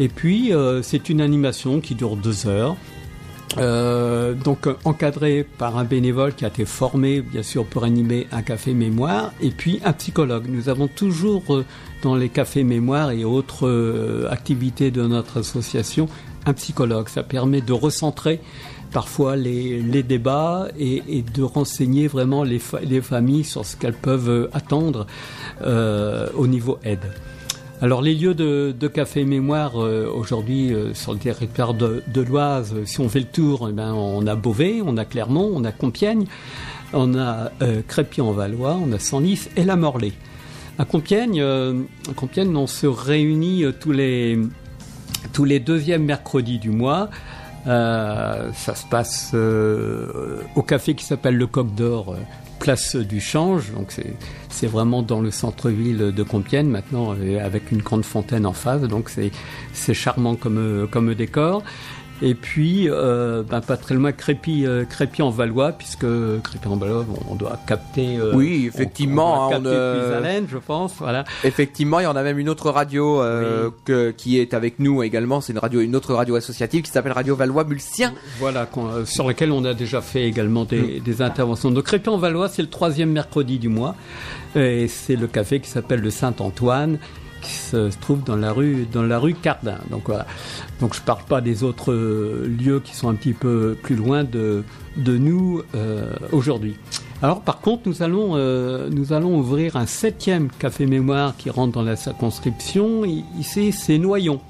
Et 0.01 0.09
puis, 0.09 0.55
euh, 0.55 0.83
c'est 0.83 1.11
une 1.11 1.21
animation 1.21 1.81
qui 1.81 1.95
dure 1.95 2.17
deux 2.17 2.47
heures. 2.47 2.77
Donc 3.57 4.67
euh, 4.67 4.77
encadré 4.87 5.47
par 5.59 5.77
un 5.77 5.85
bénévole 5.85 6.35
qui 6.35 6.47
a 6.47 6.49
été 6.49 6.65
formé 6.65 7.21
bien 7.21 7.43
sûr 7.43 7.67
pour 7.67 7.85
animer 7.85 8.27
un 8.33 8.41
café 8.41 8.73
mémoire 8.73 9.31
et 9.43 9.51
puis 9.51 9.79
un 9.85 9.93
psychologue. 9.93 10.47
Nous 10.49 10.71
avons 10.71 10.89
toujours 10.89 11.43
dans 12.03 12.17
les 12.17 12.31
cafés 12.31 12.65
mémoire 12.65 13.11
et 13.11 13.27
autres 13.27 14.27
activités 14.31 14.91
de 14.91 15.07
notre 15.07 15.41
association 15.41 16.09
un 16.47 16.53
psychologue. 16.53 17.09
Ça 17.09 17.23
permet 17.23 17.61
de 17.61 17.73
recentrer 17.73 18.41
parfois 18.93 19.37
les, 19.37 19.81
les 19.81 20.03
débats 20.03 20.69
et, 20.79 21.23
de 21.23 21.43
renseigner 21.43 22.07
vraiment 22.07 22.45
les, 22.45 22.61
les 22.85 23.01
familles 23.01 23.45
sur 23.45 23.65
ce 23.65 23.77
qu'elles 23.77 23.95
peuvent 23.95 24.49
attendre 24.53 25.07
euh, 25.63 26.29
au 26.37 26.47
niveau 26.47 26.79
aide. 26.85 27.13
Alors 27.81 28.01
les 28.01 28.15
lieux 28.15 28.35
de, 28.35 28.89
café 28.89 29.25
mémoire 29.25 29.83
euh, 29.83 30.09
aujourd'hui 30.15 30.73
euh, 30.73 30.95
sur 30.95 31.13
le 31.15 31.19
territoire 31.19 31.75
de, 31.75 32.03
de 32.07 32.21
l'Oise, 32.21 32.75
si 32.85 33.01
on 33.01 33.09
fait 33.09 33.21
le 33.21 33.27
tour, 33.27 33.67
eh 33.69 33.73
ben, 33.73 33.93
on 33.93 34.25
a 34.27 34.37
Beauvais, 34.37 34.81
on 34.85 34.97
a 34.97 35.05
Clermont, 35.05 35.51
on 35.53 35.65
a 35.65 35.73
Compiègne, 35.73 36.27
on 36.93 37.19
a 37.19 37.51
Crépy-en-Valois, 37.89 38.79
on 38.81 38.93
a 38.93 38.99
Senlis 38.99 39.49
et 39.57 39.65
la 39.65 39.77
Morlaix. 39.77 40.13
À 40.79 40.85
Compiègne, 40.85 41.43
à 41.43 42.13
Compiègne, 42.15 42.55
on 42.57 42.67
se 42.67 42.87
réunit 42.87 43.65
tous 43.81 43.93
les 43.93 44.39
tous 45.33 45.45
les 45.45 45.61
deuxièmes 45.61 46.05
mercredis 46.05 46.59
du 46.59 46.71
mois. 46.71 47.11
Euh, 47.67 48.51
ça 48.55 48.75
se 48.75 48.85
passe 48.87 49.31
euh, 49.35 50.41
au 50.57 50.63
café 50.63 50.95
qui 50.95 51.05
s'appelle 51.05 51.37
le 51.37 51.47
Coq 51.47 51.73
d'Or, 51.75 52.15
euh, 52.15 52.17
place 52.59 52.97
du 52.97 53.21
Change. 53.21 53.73
Donc 53.73 53.95
c'est 54.49 54.67
vraiment 54.67 55.03
dans 55.03 55.21
le 55.21 55.31
centre-ville 55.31 56.13
de 56.13 56.23
Compiègne 56.23 56.67
maintenant, 56.67 57.15
avec 57.41 57.71
une 57.71 57.83
grande 57.83 58.05
fontaine 58.05 58.47
en 58.47 58.53
face. 58.53 58.83
Donc 58.83 59.11
c'est 59.73 59.95
charmant 59.95 60.35
comme 60.35 60.89
comme 60.91 61.15
décor. 61.15 61.63
Et 62.21 62.35
puis, 62.35 62.89
euh, 62.89 63.43
ben, 63.43 63.61
pas 63.61 63.77
très 63.77 63.95
loin, 63.97 64.13
Crépy, 64.13 64.65
euh, 64.65 64.85
Crépy 64.85 65.23
en 65.23 65.31
Valois, 65.31 65.73
puisque 65.73 66.07
Crépy 66.45 66.69
en 66.69 66.77
Valois, 66.77 67.05
on, 67.29 67.33
on 67.33 67.35
doit 67.35 67.59
capter. 67.67 68.17
euh, 68.17 68.33
Oui, 68.35 68.63
on- 68.63 68.69
effectivement, 68.69 69.49
on, 69.49 69.49
doit 69.49 69.57
hein, 69.57 69.61
on, 69.61 69.63
capter 69.65 69.69
euh, 69.77 70.03
Puisalène, 70.21 70.47
je 70.49 70.59
pense. 70.59 70.93
Voilà. 70.99 71.25
Effectivement, 71.43 71.99
il 71.99 72.05
y 72.05 72.07
en 72.07 72.15
a 72.15 72.23
même 72.23 72.39
une 72.39 72.49
autre 72.49 72.71
radio 72.71 73.23
que, 73.85 74.11
qui 74.13 74.39
est 74.39 74.55
avec 74.55 74.79
nous 74.79 75.03
également. 75.03 75.41
C'est 75.41 75.53
une 75.53 75.59
radio, 75.59 75.81
une 75.81 75.97
autre 75.97 76.15
radio 76.15 76.37
associative 76.37 76.83
qui 76.83 76.91
s'appelle 76.93 77.13
Radio 77.13 77.35
Valois 77.35 77.65
Mulsien. 77.65 78.13
Voilà, 78.39 78.69
sur 79.05 79.27
lequel 79.27 79.51
on 79.51 79.65
a 79.65 79.75
déjà 79.75 80.01
fait 80.01 80.23
également 80.25 80.65
des, 80.65 81.01
des 81.01 81.23
interventions. 81.23 81.71
Donc 81.73 81.85
Crépy 81.85 82.09
en 82.09 82.19
Valois, 82.19 82.49
c'est 82.49 82.63
le 82.63 82.71
troisième 82.71 83.11
mercredi 83.11 83.59
du 83.59 83.69
mois. 83.69 83.97
Et 84.55 84.87
c'est 84.87 85.17
le 85.17 85.27
café 85.27 85.61
qui 85.61 85.69
s'appelle 85.71 86.01
le 86.01 86.11
Saint-Antoine, 86.11 86.99
qui 87.43 87.53
se 87.53 87.91
trouve 88.01 88.23
dans 88.25 88.37
la 88.37 88.53
rue, 88.53 88.87
dans 88.91 89.03
la 89.03 89.19
rue 89.19 89.35
Cardin. 89.35 89.79
Donc 89.91 90.05
voilà. 90.07 90.27
Donc 90.81 90.95
je 90.95 91.01
parle 91.01 91.25
pas 91.25 91.41
des 91.41 91.63
autres 91.65 91.93
euh, 91.93 92.47
lieux 92.47 92.81
qui 92.81 92.97
sont 92.97 93.09
un 93.09 93.15
petit 93.15 93.35
peu 93.35 93.77
plus 93.83 93.97
loin 93.97 94.25
de, 94.25 94.65
de 94.97 95.19
nous 95.19 95.63
euh, 95.75 96.15
aujourd'hui. 96.33 96.77
Alors 97.23 97.43
par 97.43 97.61
contre, 97.61 97.83
nous 97.87 98.03
allons, 98.03 98.33
euh, 98.37 98.89
nous 98.91 99.13
allons 99.13 99.37
ouvrir 99.39 99.77
un 99.77 99.87
septième 99.87 100.49
café 100.49 100.87
mémoire 100.87 101.37
qui 101.37 101.51
rentre 101.51 101.73
dans 101.73 101.83
la 101.83 101.97
circonscription. 101.97 103.05
Ici, 103.39 103.73
c'est 103.73 103.99
Noyon. 103.99 104.41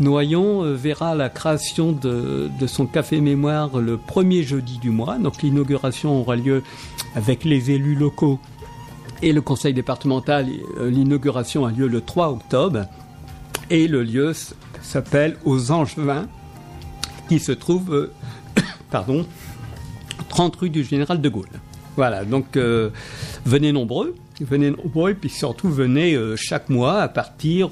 Noyon 0.00 0.74
verra 0.74 1.16
la 1.16 1.28
création 1.28 1.90
de, 1.90 2.48
de 2.58 2.66
son 2.68 2.86
café 2.86 3.20
mémoire 3.20 3.78
le 3.80 3.96
premier 3.96 4.44
jeudi 4.44 4.78
du 4.78 4.90
mois. 4.90 5.18
Donc 5.18 5.42
l'inauguration 5.42 6.20
aura 6.20 6.36
lieu 6.36 6.62
avec 7.16 7.44
les 7.44 7.72
élus 7.72 7.96
locaux 7.96 8.38
et 9.22 9.32
le 9.32 9.40
conseil 9.40 9.74
départemental. 9.74 10.48
Euh, 10.78 10.90
L'inauguration 10.90 11.66
a 11.66 11.70
lieu 11.70 11.88
le 11.88 12.00
3 12.00 12.30
octobre 12.30 12.86
et 13.70 13.88
le 13.88 14.02
lieu 14.02 14.32
s'appelle 14.82 15.36
Aux 15.44 15.70
Angevins 15.70 16.26
qui 17.28 17.38
se 17.38 17.52
trouve 17.52 17.94
euh, 17.94 18.12
pardon, 18.90 19.26
30 20.28 20.56
rue 20.56 20.70
du 20.70 20.84
Général 20.84 21.20
de 21.20 21.28
Gaulle. 21.28 21.48
Voilà, 21.96 22.24
donc 22.24 22.56
euh, 22.56 22.90
venez 23.44 23.72
nombreux, 23.72 24.14
venez 24.40 24.70
nombreux 24.70 25.10
et 25.10 25.14
puis 25.14 25.30
surtout 25.30 25.68
venez 25.68 26.16
chaque 26.36 26.68
mois 26.68 27.00
à 27.00 27.08
partir 27.08 27.70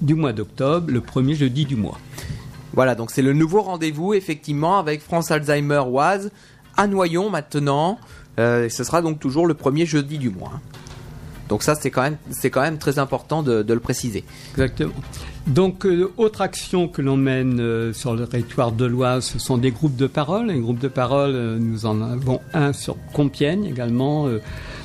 du 0.00 0.14
mois 0.14 0.32
d'octobre, 0.32 0.90
le 0.90 1.02
premier 1.02 1.34
jeudi 1.34 1.66
du 1.66 1.76
mois. 1.76 1.98
Voilà, 2.72 2.94
donc 2.94 3.10
c'est 3.10 3.20
le 3.22 3.34
nouveau 3.34 3.60
rendez-vous 3.60 4.14
effectivement 4.14 4.78
avec 4.78 5.02
France 5.02 5.30
Alzheimer 5.30 5.82
Oise 5.88 6.30
à 6.76 6.86
Noyon 6.86 7.28
maintenant. 7.28 7.98
Euh, 8.40 8.68
ce 8.68 8.84
sera 8.84 9.02
donc 9.02 9.20
toujours 9.20 9.46
le 9.46 9.54
premier 9.54 9.86
jeudi 9.86 10.18
du 10.18 10.30
mois. 10.30 10.60
Donc 11.48 11.62
ça 11.62 11.74
c'est 11.74 11.90
quand 11.90 12.60
même 12.60 12.78
très 12.78 12.98
important 12.98 13.42
de, 13.42 13.64
le 13.66 13.80
préciser. 13.80 14.24
Exactement. 14.52 14.94
Donc, 15.46 15.86
euh, 15.86 16.12
autre 16.16 16.42
action 16.42 16.86
que 16.86 17.02
l'on 17.02 17.16
mène 17.16 17.60
euh, 17.60 17.92
sur 17.92 18.14
le 18.14 18.26
territoire 18.26 18.72
de 18.72 18.84
l'Oise, 18.84 19.24
ce 19.24 19.38
sont 19.38 19.58
des 19.58 19.70
groupes 19.70 19.96
de 19.96 20.06
parole. 20.06 20.48
Les 20.48 20.60
groupes 20.60 20.78
de 20.78 20.88
parole, 20.88 21.32
nous 21.58 21.86
en 21.86 22.02
avons 22.02 22.40
un 22.54 22.72
sur 22.72 22.96
Compiègne 23.12 23.64
également, 23.64 24.28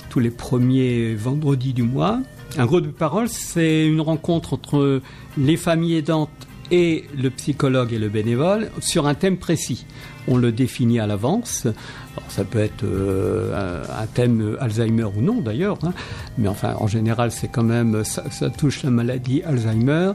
tous 0.10 0.20
les 0.20 0.32
premiers 0.32 1.14
vendredis 1.14 1.74
du 1.74 1.84
mois. 1.84 2.20
Un 2.58 2.66
groupe 2.66 2.84
de 2.84 2.92
parole, 2.92 3.28
c'est 3.28 3.86
une 3.86 4.02
rencontre 4.02 4.54
entre 4.54 5.02
les 5.38 5.58
familles 5.58 5.98
aidantes 5.98 6.30
et 6.72 7.06
le 7.16 7.30
psychologue 7.30 7.94
et 7.94 8.00
le 8.00 8.10
bénévole 8.10 8.70
sur 8.80 9.08
un 9.08 9.14
thème 9.14 9.38
précis. 9.38 9.86
On 10.28 10.38
le 10.38 10.52
définit 10.52 11.00
à 11.00 11.08
l'avance. 11.08 11.68
Ça 12.30 12.44
peut 12.44 12.60
être 12.60 12.84
euh, 12.84 13.84
un, 14.02 14.08
thème 14.08 14.58
Alzheimer 14.60 15.06
ou 15.16 15.22
non 15.22 15.42
d'ailleurs, 15.42 15.78
hein. 15.84 15.94
mais 16.38 16.48
enfin 16.48 16.76
en 16.80 16.88
général 16.88 17.32
c'est 17.32 17.48
quand 17.48 17.64
même 17.64 18.04
ça, 18.04 18.24
touche 18.50 18.84
la 18.84 18.90
maladie 18.90 19.44
Alzheimer. 19.44 20.14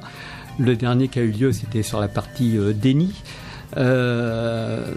Le 0.59 0.77
dernier 0.77 1.09
qui 1.09 1.19
a 1.19 1.23
eu 1.23 1.31
lieu 1.31 1.53
c'était 1.53 1.83
sur 1.83 2.01
la 2.01 2.09
partie 2.09 2.59
euh, 2.59 2.73
déni. 2.73 3.15
Euh, 3.77 4.93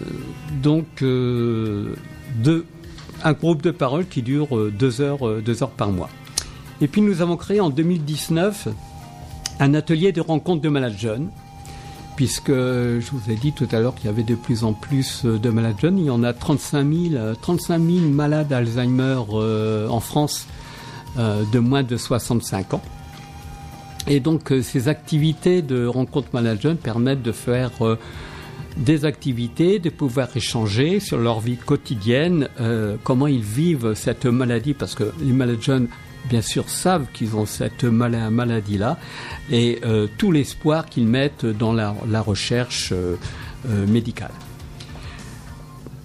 donc 0.62 1.04
euh, 1.04 1.94
deux, 2.38 2.66
un 3.24 3.34
groupe 3.34 3.62
de 3.62 3.72
parole 3.72 4.08
qui 4.08 4.22
dure 4.22 4.56
euh, 4.58 4.72
deux 4.72 5.02
heures, 5.02 5.28
euh, 5.28 5.42
deux 5.44 5.64
heures 5.64 5.72
par 5.72 5.92
mois. 5.92 6.10
Et 6.82 6.88
puis 6.88 7.02
nous 7.02 7.22
avons 7.22 7.38
créé 7.38 7.60
en 7.60 7.70
2019 7.70 8.70
un 9.60 9.74
atelier 9.74 10.12
de 10.12 10.22
rencontre 10.22 10.62
de 10.62 10.70
malades 10.70 10.98
jeunes 10.98 11.30
puisque 12.16 12.52
je 12.52 13.12
vous 13.12 13.32
ai 13.32 13.36
dit 13.36 13.54
tout 13.54 13.68
à 13.72 13.80
l'heure 13.80 13.96
qu'il 13.96 14.06
y 14.06 14.10
avait 14.10 14.24
de 14.24 14.36
plus 14.36 14.64
en 14.64 14.74
plus 14.74 15.24
euh, 15.26 15.38
de 15.40 15.50
malades 15.50 15.80
jeunes. 15.80 15.98
Il 15.98 16.06
y 16.06 16.10
en 16.10 16.24
a 16.24 16.34
35 16.34 16.94
000, 16.94 17.16
euh, 17.16 17.36
35 17.40 17.82
000 17.82 18.00
malades 18.10 18.52
Alzheimer 18.54 19.22
euh, 19.34 19.88
en 19.88 20.00
France 20.00 20.48
euh, 21.18 21.44
de 21.52 21.60
moins 21.60 21.84
de 21.84 21.98
65 21.98 22.76
ans. 22.76 22.82
Et 24.08 24.20
donc 24.20 24.54
ces 24.62 24.90
activités 24.90 25.62
de 25.62 25.86
rencontre 25.86 26.28
malades 26.34 26.62
jeunes 26.62 26.76
permettent 26.76 27.22
de 27.22 27.32
faire 27.32 27.72
des 28.76 29.06
activités, 29.06 29.80
de 29.80 29.90
pouvoir 29.90 30.28
échanger 30.36 31.00
sur 31.00 31.18
leur 31.18 31.40
vie 31.40 31.56
quotidienne, 31.56 32.50
comment 33.06 33.28
ils 33.28 33.42
vivent 33.42 33.94
cette 33.94 34.26
maladie, 34.26 34.74
parce 34.74 34.94
que 34.94 35.06
les 35.22 35.32
malades 35.32 35.62
jeunes, 35.62 35.88
bien 36.34 36.42
sûr, 36.42 36.68
savent 36.68 37.06
qu'ils 37.14 37.36
ont 37.36 37.46
cette 37.46 37.84
mala- 37.84 38.32
maladie-là, 38.32 38.98
et 39.52 39.82
euh, 39.86 40.08
tout 40.18 40.32
l'espoir 40.32 40.88
qu'ils 40.88 41.06
mettent 41.06 41.46
dans 41.46 41.74
la, 41.74 41.94
recherche 42.22 42.92
euh, 42.92 43.18
euh, 43.70 43.86
médicale. 43.86 44.32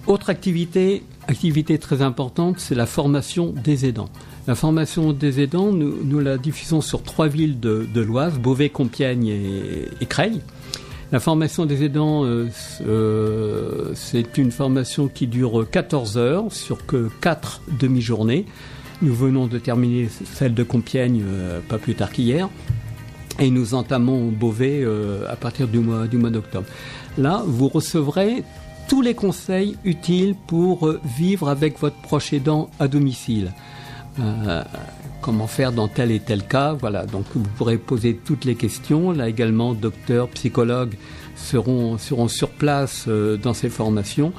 Autre 0.05 0.29
activité, 0.29 1.01
activité 1.27 1.79
très 1.79 2.03
importante, 2.03 2.59
c'est 2.59 2.75
la 2.75 2.85
formation 2.85 3.47
des 3.47 3.87
aidants. 3.87 4.11
La 4.45 4.53
formation 4.53 5.13
des 5.13 5.41
aidants, 5.41 5.71
nous, 5.71 6.19
la 6.19 6.37
diffusons 6.37 6.81
sur 6.81 7.01
trois 7.01 7.27
villes 7.27 7.59
de, 7.59 7.87
l'Oise, 7.99 8.37
Beauvais, 8.37 8.69
Compiègne 8.69 9.29
et, 9.29 9.87
et 9.99 10.05
Creil. 10.05 10.41
La 11.11 11.19
formation 11.19 11.65
des 11.65 11.83
aidants, 11.83 12.23
c'est 13.95 14.37
une 14.37 14.51
formation 14.51 15.07
qui 15.07 15.25
dure 15.25 15.65
14 15.71 16.19
heures 16.19 16.51
sur 16.51 16.85
que 16.85 17.09
4 17.21 17.61
demi-journées. 17.79 18.45
Nous 19.01 19.15
venons 19.15 19.47
de 19.47 19.57
terminer 19.59 20.09
celle 20.09 20.53
de 20.53 20.63
Compiègne 20.63 21.23
euh, 21.25 21.61
pas 21.61 21.77
plus 21.77 21.95
tard 21.95 22.11
qu'hier. 22.11 22.49
Et 23.39 23.49
nous 23.49 23.73
entamons 23.73 24.27
Beauvais 24.27 24.81
euh, 24.83 25.23
à 25.29 25.37
partir 25.37 25.69
du 25.69 25.79
mois, 25.79 26.07
d'octobre. 26.07 26.65
Là, 27.17 27.41
vous 27.45 27.69
recevrez 27.69 28.43
tous 28.89 29.01
les 29.01 29.13
conseils 29.13 29.77
utiles 29.85 30.35
pour 30.47 30.85
euh, 30.85 30.99
vivre 31.17 31.47
avec 31.47 31.79
votre 31.79 31.95
proche 32.01 32.33
aidant 32.33 32.69
à 32.79 32.87
domicile. 32.87 33.53
Comment 35.21 35.47
faire 35.47 35.71
dans 35.71 35.87
tel 35.87 36.11
et 36.11 36.19
tel 36.19 36.43
cas. 36.43 36.73
Voilà, 36.73 37.05
donc 37.05 37.23
vous 37.33 37.43
pourrez 37.57 37.77
poser 37.77 38.15
toutes 38.15 38.43
les 38.43 38.55
questions. 38.55 39.11
Là 39.11 39.29
également, 39.29 39.73
docteurs, 39.73 40.27
psychologues 40.29 40.95
seront, 41.37 41.97
sur 41.97 42.49
place 42.49 43.07
dans 43.07 43.53
ces 43.53 43.69
formations. 43.69 44.33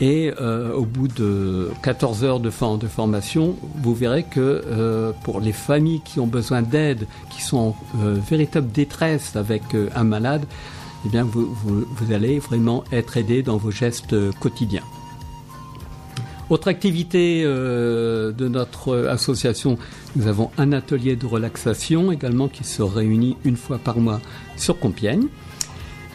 Et 0.00 0.32
euh, 0.40 0.72
au 0.74 0.84
bout 0.84 1.08
de 1.08 1.70
14 1.82 2.22
heures 2.22 2.38
de, 2.40 2.50
for- 2.50 2.78
de 2.78 2.86
formation, 2.86 3.56
vous 3.82 3.94
verrez 3.94 4.22
que 4.22 4.38
euh, 4.64 5.10
pour 5.24 5.40
les 5.40 5.52
familles 5.52 6.00
qui 6.04 6.20
ont 6.20 6.26
besoin 6.28 6.62
d'aide, 6.62 7.08
qui 7.30 7.42
sont 7.42 7.56
en 7.56 7.76
euh, 8.00 8.14
véritable 8.30 8.70
détresse 8.70 9.34
avec 9.34 9.62
euh, 9.74 9.88
un 9.96 10.04
malade, 10.04 10.44
eh 11.04 11.08
bien 11.08 11.24
vous, 11.24 11.52
vous, 11.52 12.12
allez 12.12 12.38
vraiment 12.38 12.84
être 12.92 13.16
aidé 13.16 13.42
dans 13.42 13.56
vos 13.56 13.72
gestes 13.72 14.14
quotidiens. 14.38 14.82
Autre 16.50 16.68
activité 16.68 17.42
de 17.44 18.48
notre 18.48 19.06
association, 19.06 19.76
nous 20.16 20.26
avons 20.28 20.50
un 20.56 20.72
atelier 20.72 21.14
de 21.14 21.26
relaxation 21.26 22.10
également 22.10 22.48
qui 22.48 22.64
se 22.64 22.80
réunit 22.82 23.36
une 23.44 23.56
fois 23.56 23.76
par 23.78 23.98
mois 23.98 24.20
sur 24.56 24.78
Compiègne. 24.80 25.24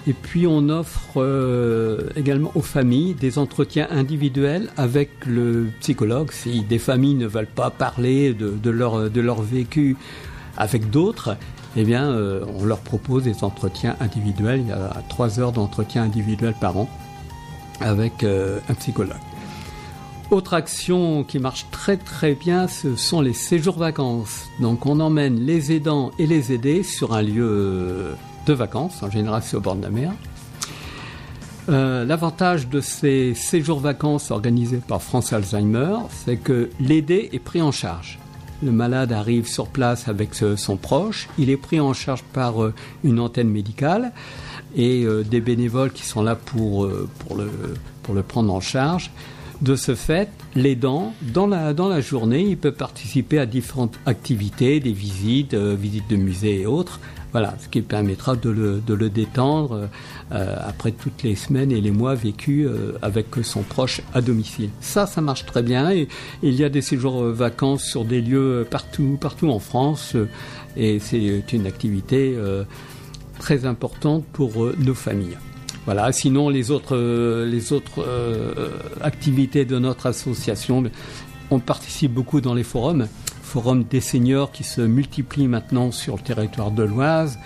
Et 0.05 0.13
puis 0.13 0.47
on 0.47 0.67
offre 0.67 1.13
euh, 1.17 2.09
également 2.17 2.51
aux 2.55 2.61
familles 2.61 3.13
des 3.13 3.37
entretiens 3.37 3.87
individuels 3.89 4.69
avec 4.75 5.09
le 5.25 5.67
psychologue. 5.79 6.31
Si 6.31 6.61
des 6.61 6.79
familles 6.79 7.15
ne 7.15 7.27
veulent 7.27 7.45
pas 7.47 7.69
parler 7.69 8.33
de, 8.33 8.69
leur, 8.69 9.09
de 9.09 9.21
leur 9.21 9.41
vécu 9.41 9.95
avec 10.57 10.89
d'autres, 10.89 11.37
eh 11.77 11.85
bien 11.85 12.11
euh, 12.11 12.43
on 12.59 12.65
leur 12.65 12.79
propose 12.79 13.23
des 13.23 13.45
entretiens 13.45 13.95
individuels. 14.01 14.61
Il 14.61 14.67
y 14.67 14.71
a 14.73 15.01
trois 15.07 15.39
heures 15.39 15.53
d'entretien 15.53 16.03
individuel 16.03 16.53
par 16.59 16.77
an 16.77 16.89
avec 17.79 18.23
euh, 18.23 18.59
un 18.67 18.73
psychologue. 18.73 19.15
Autre 20.31 20.53
action 20.53 21.23
qui 21.23 21.39
marche 21.39 21.67
très 21.71 21.95
très 21.95 22.33
bien, 22.33 22.67
ce 22.67 22.95
sont 22.95 23.21
les 23.21 23.33
séjours 23.33 23.77
vacances. 23.77 24.49
Donc 24.59 24.85
on 24.85 24.99
emmène 24.99 25.39
les 25.39 25.71
aidants 25.71 26.11
et 26.19 26.27
les 26.27 26.51
aidés 26.51 26.83
sur 26.83 27.13
un 27.13 27.21
lieu 27.21 28.15
de 28.45 28.53
vacances, 28.53 29.01
en 29.03 29.09
général 29.09 29.41
c'est 29.43 29.57
au 29.57 29.61
bord 29.61 29.75
de 29.75 29.83
la 29.83 29.89
mer. 29.89 30.11
Euh, 31.69 32.03
l'avantage 32.03 32.67
de 32.67 32.81
ces 32.81 33.33
séjours 33.35 33.79
vacances 33.79 34.31
organisés 34.31 34.81
par 34.85 35.01
France 35.01 35.31
Alzheimer, 35.31 35.95
c'est 36.09 36.35
que 36.35 36.69
l'aidé 36.79 37.29
est 37.31 37.39
pris 37.39 37.61
en 37.61 37.71
charge. 37.71 38.19
Le 38.61 38.71
malade 38.71 39.13
arrive 39.13 39.47
sur 39.47 39.67
place 39.67 40.09
avec 40.09 40.35
son 40.35 40.77
proche, 40.77 41.29
il 41.37 41.49
est 41.49 41.57
pris 41.57 41.79
en 41.79 41.93
charge 41.93 42.23
par 42.33 42.61
euh, 42.61 42.73
une 43.03 43.19
antenne 43.19 43.49
médicale 43.49 44.11
et 44.75 45.03
euh, 45.03 45.23
des 45.23 45.39
bénévoles 45.39 45.91
qui 45.91 46.03
sont 46.03 46.21
là 46.21 46.35
pour, 46.35 46.89
pour, 47.19 47.37
le, 47.37 47.49
pour 48.03 48.13
le 48.13 48.23
prendre 48.23 48.53
en 48.53 48.59
charge. 48.59 49.11
De 49.61 49.77
ce 49.77 49.95
fait, 49.95 50.29
l'aidant, 50.55 51.13
dans 51.21 51.47
la, 51.47 51.73
dans 51.73 51.87
la 51.87 52.01
journée, 52.01 52.41
il 52.41 52.57
peut 52.57 52.73
participer 52.73 53.39
à 53.39 53.45
différentes 53.45 53.97
activités, 54.05 54.81
des 54.81 54.91
visites, 54.91 55.53
visites 55.53 56.09
de 56.09 56.17
musées 56.17 56.61
et 56.61 56.65
autres, 56.65 56.99
voilà, 57.33 57.55
ce 57.59 57.67
qui 57.67 57.81
permettra 57.81 58.35
de 58.35 58.51
le, 58.51 58.79
de 58.79 58.93
le 58.93 59.09
détendre 59.09 59.89
euh, 60.31 60.55
après 60.61 60.91
toutes 60.91 61.23
les 61.23 61.35
semaines 61.35 61.71
et 61.71 61.81
les 61.81 61.89
mois 61.89 62.13
vécus 62.13 62.67
euh, 62.67 62.93
avec 63.01 63.25
son 63.41 63.63
proche 63.63 64.01
à 64.13 64.21
domicile. 64.21 64.69
Ça, 64.81 65.07
ça 65.07 65.19
marche 65.19 65.45
très 65.45 65.63
bien. 65.63 65.91
Et, 65.91 66.07
il 66.43 66.53
y 66.53 66.63
a 66.63 66.69
des 66.69 66.81
séjours 66.81 67.23
euh, 67.23 67.33
vacances 67.33 67.83
sur 67.83 68.05
des 68.05 68.21
lieux 68.21 68.67
partout, 68.69 69.17
partout 69.19 69.49
en 69.49 69.57
France. 69.57 70.15
et 70.77 70.99
c'est 70.99 71.43
une 71.53 71.65
activité 71.65 72.35
très 73.39 73.65
importante 73.65 74.25
pour 74.31 74.71
nos 74.77 74.93
familles. 74.93 75.37
Voilà. 75.85 76.11
Sinon, 76.11 76.49
les 76.49 76.71
autres, 76.71 76.95
les 77.45 77.73
autres 77.73 78.05
activités 79.01 79.65
de 79.65 79.79
notre 79.79 80.05
association, 80.05 80.83
on 81.51 81.59
participe 81.59 82.13
beaucoup 82.13 82.41
dans 82.41 82.53
les 82.53 82.63
forums 82.63 83.07
forum 83.53 83.83
des 83.83 84.01
seniors 84.01 84.51
qui 84.51 84.63
se 84.63 84.81
multiplie 84.81 85.47
maintenant 85.47 85.91
sur 85.91 86.15
le 86.15 86.23
territoire 86.23 86.71
de 86.71 86.81
l'Oise. 86.81 87.37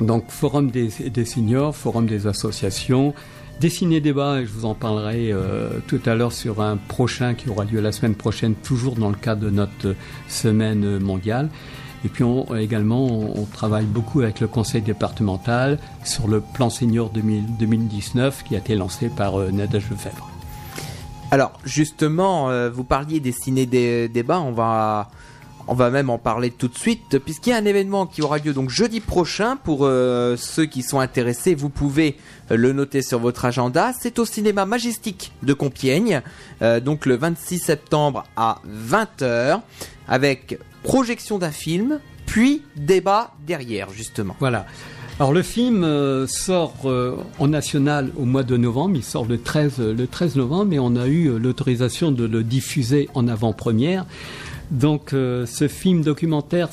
Donc 0.00 0.30
forum 0.30 0.70
des, 0.70 0.90
seniors, 1.24 1.74
forum 1.74 2.06
des 2.06 2.28
associations, 2.28 3.12
dessiner 3.60 4.00
débat, 4.00 4.40
et 4.40 4.46
je 4.46 4.52
vous 4.52 4.64
en 4.64 4.74
parlerai 4.74 5.32
euh, 5.32 5.70
tout 5.88 6.00
à 6.06 6.14
l'heure 6.14 6.30
sur 6.30 6.62
un 6.62 6.76
prochain 6.76 7.34
qui 7.34 7.48
aura 7.48 7.64
lieu 7.64 7.80
la 7.80 7.90
semaine 7.90 8.14
prochaine, 8.14 8.54
toujours 8.54 8.94
dans 8.94 9.10
le 9.10 9.16
cadre 9.16 9.42
de 9.42 9.50
notre 9.50 9.96
semaine 10.28 11.00
mondiale. 11.00 11.48
Et 12.04 12.08
puis 12.08 12.22
on, 12.22 12.54
également, 12.54 13.04
on, 13.04 13.44
travaille 13.44 13.86
beaucoup 13.86 14.20
avec 14.20 14.38
le 14.38 14.46
conseil 14.46 14.82
départemental 14.82 15.80
sur 16.04 16.28
le 16.28 16.40
plan 16.40 16.70
senior 16.70 17.10
2019 17.10 18.44
qui 18.44 18.54
a 18.54 18.58
été 18.58 18.76
lancé 18.76 19.08
par 19.08 19.40
euh, 19.40 19.50
Nadège 19.50 19.90
Lefebvre. 19.90 20.31
Alors 21.32 21.52
justement, 21.64 22.50
euh, 22.50 22.68
vous 22.68 22.84
parliez 22.84 23.18
des 23.18 23.32
ciné 23.32 23.64
débats, 23.64 24.40
on 24.40 24.52
va 24.52 25.08
on 25.66 25.74
va 25.74 25.88
même 25.88 26.10
en 26.10 26.18
parler 26.18 26.50
tout 26.50 26.68
de 26.68 26.76
suite 26.76 27.18
puisqu'il 27.20 27.50
y 27.50 27.52
a 27.54 27.56
un 27.56 27.64
événement 27.64 28.04
qui 28.04 28.20
aura 28.20 28.36
lieu 28.36 28.52
donc 28.52 28.68
jeudi 28.68 29.00
prochain 29.00 29.56
pour 29.56 29.86
euh, 29.86 30.36
ceux 30.36 30.66
qui 30.66 30.82
sont 30.82 31.00
intéressés, 31.00 31.54
vous 31.54 31.70
pouvez 31.70 32.18
euh, 32.50 32.56
le 32.58 32.74
noter 32.74 33.00
sur 33.00 33.18
votre 33.18 33.46
agenda. 33.46 33.94
C'est 33.98 34.18
au 34.18 34.26
cinéma 34.26 34.66
Majestic 34.66 35.32
de 35.42 35.54
Compiègne, 35.54 36.20
donc 36.84 37.06
le 37.06 37.16
26 37.16 37.60
septembre 37.60 38.24
à 38.36 38.60
20h 38.68 39.62
avec 40.08 40.58
projection 40.82 41.38
d'un 41.38 41.50
film 41.50 41.98
puis 42.26 42.62
débat 42.76 43.32
derrière 43.46 43.88
justement. 43.90 44.36
Voilà. 44.38 44.66
Alors 45.20 45.32
le 45.32 45.42
film 45.42 45.84
euh, 45.84 46.26
sort 46.26 46.74
euh, 46.86 47.16
en 47.38 47.48
national 47.48 48.10
au 48.16 48.24
mois 48.24 48.42
de 48.42 48.56
novembre, 48.56 48.96
il 48.96 49.04
sort 49.04 49.26
le 49.26 49.38
13, 49.38 49.78
le 49.78 50.06
13 50.06 50.36
novembre 50.36 50.72
et 50.72 50.78
on 50.78 50.96
a 50.96 51.06
eu 51.06 51.26
euh, 51.26 51.38
l'autorisation 51.38 52.10
de 52.12 52.24
le 52.24 52.42
diffuser 52.42 53.08
en 53.14 53.28
avant-première. 53.28 54.06
Donc 54.70 55.10
ce 55.10 55.68
film 55.68 56.00
documentaire 56.00 56.70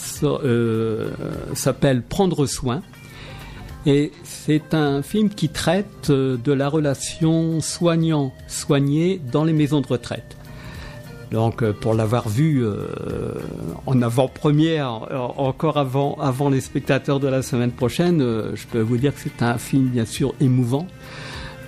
s'appelle 1.53 2.01
Prendre 2.01 2.45
soin 2.45 2.81
et 3.85 4.13
c'est 4.23 4.73
un 4.73 5.01
film 5.01 5.29
qui 5.29 5.49
traite 5.49 6.09
de 6.09 6.53
la 6.53 6.69
relation 6.69 7.59
soignant-soigné 7.59 9.19
dans 9.33 9.43
les 9.43 9.51
maisons 9.51 9.81
de 9.81 9.87
retraite. 9.87 10.38
Donc 11.31 11.61
euh, 11.61 11.73
pour 11.73 11.93
l'avoir 11.93 12.27
vu 12.27 12.63
euh, 12.63 12.87
en 13.85 14.01
avant-première, 14.01 15.07
euh, 15.11 15.17
encore 15.17 15.77
avant, 15.77 16.17
avant 16.19 16.49
les 16.49 16.61
spectateurs 16.61 17.19
de 17.19 17.27
la 17.27 17.41
semaine 17.41 17.71
prochaine, 17.71 18.19
je 18.53 18.65
peux 18.67 18.81
vous 18.81 18.97
dire 18.97 19.13
que 19.13 19.19
c'est 19.21 19.43
un 19.43 19.57
film 19.57 19.87
bien 19.87 20.05
sûr 20.05 20.33
émouvant. 20.41 20.87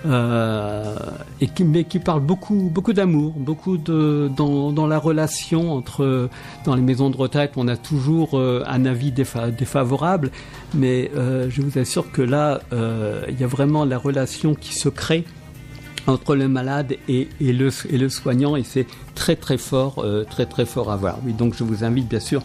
et 0.04 1.46
qui, 1.54 1.62
mais 1.62 1.84
qui 1.84 2.00
parle 2.00 2.22
beaucoup, 2.22 2.70
beaucoup 2.74 2.92
d'amour, 2.92 3.34
beaucoup 3.36 3.76
de 3.76 4.28
dans, 4.36 4.72
dans, 4.72 4.88
la 4.88 4.98
relation 4.98 5.72
entre 5.72 6.28
dans 6.64 6.74
les 6.74 6.82
maisons 6.82 7.08
de 7.08 7.16
retraite, 7.16 7.52
on 7.54 7.68
a 7.68 7.76
toujours 7.76 8.36
un 8.36 8.84
avis 8.84 9.12
défavorable, 9.12 10.32
mais 10.74 11.08
je 11.48 11.62
vous 11.62 11.78
assure 11.78 12.10
que 12.10 12.22
là, 12.22 12.62
il 13.28 13.40
y 13.40 13.44
a 13.44 13.46
vraiment 13.46 13.84
la 13.84 13.96
relation 13.96 14.56
qui 14.56 14.74
se 14.74 14.88
crée 14.88 15.24
entre 16.06 16.34
le 16.34 16.48
malade 16.48 16.96
et, 17.08 17.28
le, 17.40 18.08
soignant 18.08 18.56
et 18.56 18.64
c'est 18.64 18.86
très 19.14 19.36
très 19.36 19.58
fort, 19.58 19.98
euh, 19.98 20.24
très 20.24 20.46
très 20.46 20.66
fort 20.66 20.90
à 20.90 20.96
voir. 20.96 21.18
Donc 21.22 21.54
je 21.56 21.64
vous 21.64 21.84
invite 21.84 22.08
bien 22.08 22.20
sûr 22.20 22.42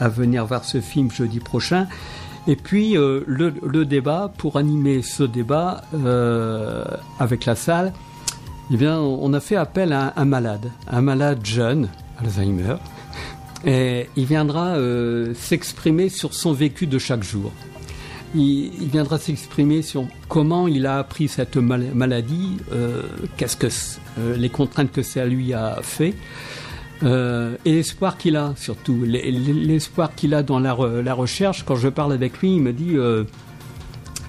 à 0.00 0.08
venir 0.08 0.44
voir 0.46 0.64
ce 0.64 0.80
film 0.80 1.10
jeudi 1.10 1.40
prochain. 1.40 1.86
Et 2.48 2.56
puis 2.56 2.96
euh, 2.96 3.22
le, 3.26 3.84
débat, 3.84 4.32
pour 4.38 4.56
animer 4.56 5.02
ce 5.02 5.22
débat 5.22 5.82
euh, 5.94 6.84
avec 7.18 7.44
la 7.44 7.56
salle, 7.56 7.92
eh 8.70 8.86
on 8.88 9.32
a 9.32 9.40
fait 9.40 9.56
appel 9.56 9.92
à 9.92 10.12
un 10.16 10.24
malade, 10.24 10.70
un 10.88 11.00
malade 11.00 11.44
jeune, 11.44 11.88
Alzheimer, 12.18 12.76
et 13.64 14.08
il 14.16 14.26
viendra 14.26 14.76
s'exprimer 15.34 16.08
sur 16.08 16.34
son 16.34 16.52
vécu 16.52 16.88
de 16.88 16.98
chaque 16.98 17.22
jour 17.22 17.52
il, 18.34 18.70
viendra 18.92 19.18
s'exprimer 19.18 19.82
sur 19.82 20.06
comment 20.28 20.68
il 20.68 20.86
a 20.86 20.98
appris 20.98 21.28
cette 21.28 21.56
maladie, 21.56 22.56
euh, 22.72 23.02
qu'est-ce 23.36 23.56
que 23.56 23.68
euh, 24.18 24.36
les 24.36 24.48
contraintes 24.48 24.92
que 24.92 25.02
ça 25.02 25.24
lui 25.24 25.52
a 25.52 25.78
fait. 25.82 26.14
Euh, 27.02 27.56
et 27.64 27.72
l'espoir 27.72 28.16
qu'il 28.16 28.36
a 28.36 28.54
surtout, 28.56 29.04
l'espoir 29.04 30.14
qu'il 30.14 30.34
a 30.34 30.42
dans 30.42 30.58
la, 30.58 30.72
recherche. 30.72 31.64
Quand 31.64 31.76
je 31.76 31.88
parle 31.88 32.12
avec 32.12 32.38
lui, 32.38 32.56
il 32.56 32.62
me 32.62 32.72
dit 32.72 32.96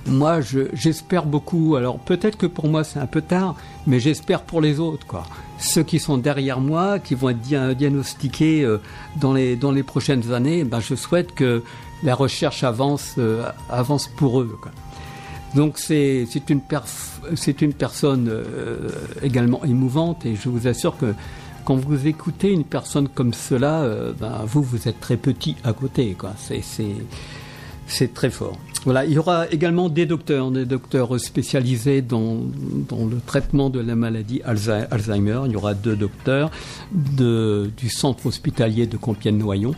moi 0.06 0.40
j'espère 0.74 1.26
beaucoup. 1.26 1.76
Alors 1.76 2.00
peut-être 2.00 2.38
que 2.38 2.46
pour 2.46 2.68
moi 2.68 2.84
c'est 2.84 3.00
un 3.00 3.08
peu 3.08 3.22
tard, 3.22 3.56
mais 3.86 4.00
j'espère 4.00 4.42
pour 4.42 4.62
les 4.62 4.80
autres 4.80 5.08
quoi. 5.08 5.24
Ceux 5.60 5.84
qui 5.84 6.00
sont 6.00 6.18
derrière 6.18 6.60
moi, 6.60 7.00
qui 7.00 7.16
vont 7.16 7.30
être 7.30 7.42
diagnostiqués 7.42 8.68
dans 9.20 9.34
les 9.34 9.56
dans 9.56 9.72
les 9.72 9.84
prochaines 9.84 10.32
années, 10.32 10.64
ben, 10.64 10.80
je 10.80 10.94
souhaite 10.94 11.34
que 11.34 11.64
la 12.04 12.16
recherche 12.16 12.64
avance, 12.64 13.16
euh, 13.18 13.44
avance 13.70 14.08
pour 14.08 14.42
eux. 14.42 14.58
Donc 15.56 15.78
c'est 15.78 16.28
une, 16.50 16.62
une 17.62 17.74
personne 17.74 18.28
euh, 18.30 18.90
également 19.24 19.64
émouvante 19.64 20.26
et 20.26 20.36
je 20.36 20.50
vous 20.50 20.68
assure 20.68 20.98
que 20.98 21.14
quand 21.66 21.76
vous 21.76 22.08
écoutez 22.08 22.52
une 22.52 22.64
personne 22.64 23.10
comme 23.10 23.34
cela, 23.34 23.82
euh, 23.82 24.14
ben, 24.18 24.44
vous, 24.46 24.62
vous 24.62 24.88
êtes 24.88 25.00
très 25.00 25.18
petit 25.18 25.56
à 25.64 25.74
côté. 25.74 26.16
C'est 26.38 26.62
très 28.14 28.30
fort. 28.30 28.58
Voilà, 28.86 29.04
il 29.06 29.12
y 29.12 29.20
aura 29.20 29.50
également 29.50 29.90
des 29.90 30.06
docteurs, 30.06 30.50
des 30.52 30.66
docteurs 30.66 31.20
spécialisés 31.20 32.02
dans, 32.02 32.38
dans 32.88 33.06
le 33.06 33.18
traitement 33.26 33.70
de 33.70 33.80
la 33.80 33.96
maladie 33.96 34.42
Alzheimer. 34.44 35.42
Il 35.48 35.52
y 35.52 35.56
aura 35.56 35.74
deux 35.74 35.96
docteurs 35.96 36.52
de, 36.92 37.70
du 37.76 37.90
centre 37.90 38.28
hospitalier 38.28 38.88
de 38.88 38.96
Compiègne-Noyon 38.96 39.74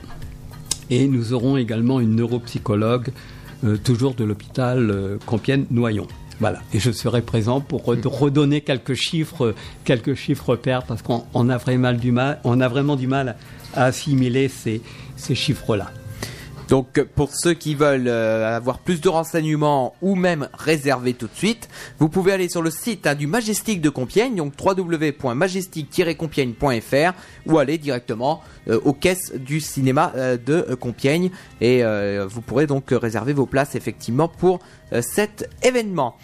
et 0.89 1.07
nous 1.07 1.33
aurons 1.33 1.57
également 1.57 1.99
une 1.99 2.15
neuropsychologue, 2.15 3.09
euh, 3.63 3.77
toujours 3.77 4.13
de 4.13 4.23
l'hôpital 4.23 4.89
euh, 4.91 5.17
Compiègne-Noyon. 5.25 6.07
Voilà. 6.39 6.59
Et 6.73 6.79
je 6.79 6.91
serai 6.91 7.21
présent 7.21 7.61
pour 7.61 7.83
redonner 7.85 8.61
quelques 8.61 8.93
chiffres, 8.93 9.55
quelques 9.83 10.13
chiffres 10.13 10.55
pairs, 10.55 10.83
parce 10.83 11.01
qu'on 11.01 11.49
a 11.49 11.57
vraiment 11.57 11.93
du 11.93 12.11
mal, 12.11 12.39
on 12.43 12.61
a 12.61 12.67
vraiment 12.67 12.95
du 12.95 13.07
mal 13.07 13.35
à 13.73 13.85
assimiler 13.85 14.47
ces, 14.47 14.81
ces 15.17 15.35
chiffres-là. 15.35 15.91
Donc 16.69 17.03
pour 17.15 17.31
ceux 17.33 17.55
qui 17.55 17.73
veulent 17.73 18.07
euh, 18.07 18.55
avoir 18.55 18.77
plus 18.79 19.01
de 19.01 19.09
renseignements 19.09 19.95
ou 20.01 20.15
même 20.15 20.47
réserver 20.53 21.15
tout 21.15 21.27
de 21.27 21.35
suite, 21.35 21.67
vous 21.97 22.09
pouvez 22.09 22.31
aller 22.31 22.47
sur 22.47 22.61
le 22.61 22.69
site 22.69 23.07
hein, 23.07 23.15
du 23.15 23.25
Majestic 23.25 23.81
de 23.81 23.89
Compiègne, 23.89 24.35
donc 24.35 24.53
www.majestic-compiègne.fr 24.63 27.13
ou 27.47 27.57
aller 27.57 27.79
directement 27.79 28.43
euh, 28.67 28.79
aux 28.85 28.93
caisses 28.93 29.33
du 29.33 29.61
cinéma 29.61 30.13
euh, 30.15 30.37
de 30.37 30.75
Compiègne 30.75 31.31
et 31.59 31.81
vous 32.27 32.41
pourrez 32.41 32.67
donc 32.67 32.91
réserver 32.91 33.33
vos 33.33 33.47
places 33.47 33.73
effectivement 33.75 34.27
pour 34.27 34.59
cet 35.01 35.49
événement. 35.63 36.15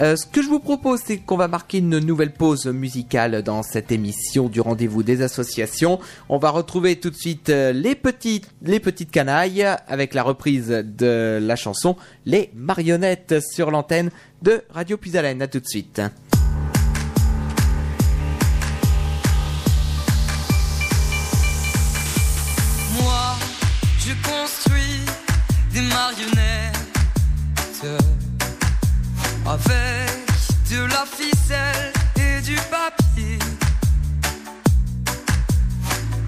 Euh, 0.00 0.16
ce 0.16 0.24
que 0.24 0.40
je 0.40 0.48
vous 0.48 0.60
propose, 0.60 1.00
c'est 1.04 1.18
qu'on 1.18 1.36
va 1.36 1.48
marquer 1.48 1.78
une 1.78 1.98
nouvelle 1.98 2.32
pause 2.32 2.66
musicale 2.66 3.42
dans 3.42 3.62
cette 3.62 3.92
émission 3.92 4.48
du 4.48 4.60
rendez-vous 4.60 5.02
des 5.02 5.20
associations. 5.20 6.00
On 6.30 6.38
va 6.38 6.50
retrouver 6.50 6.96
tout 6.96 7.10
de 7.10 7.16
suite 7.16 7.50
euh, 7.50 7.72
les 7.72 7.94
petites, 7.94 8.48
les 8.62 8.80
petites 8.80 9.10
canailles 9.10 9.66
avec 9.88 10.14
la 10.14 10.22
reprise 10.22 10.68
de 10.68 11.38
la 11.42 11.56
chanson 11.56 11.96
Les 12.24 12.50
marionnettes 12.54 13.34
sur 13.52 13.70
l'antenne 13.70 14.10
de 14.40 14.62
Radio 14.70 14.96
Puisalène. 14.96 15.42
À 15.42 15.48
tout 15.48 15.60
de 15.60 15.66
suite. 15.66 16.00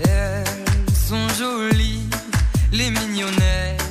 Elles 0.08 0.94
sont 0.94 1.28
jolies, 1.38 2.08
les 2.72 2.90
mignonnettes. 2.90 3.82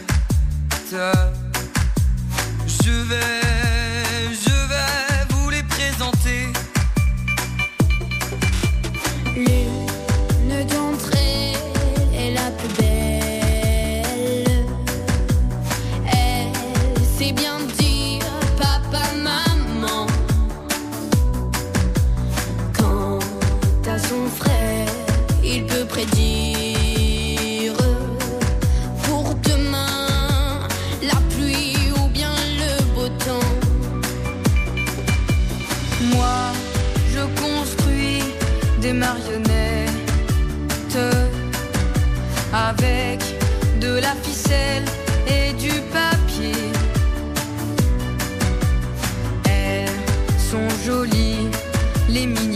Les 52.12 52.28
mignonnettes. 52.28 52.51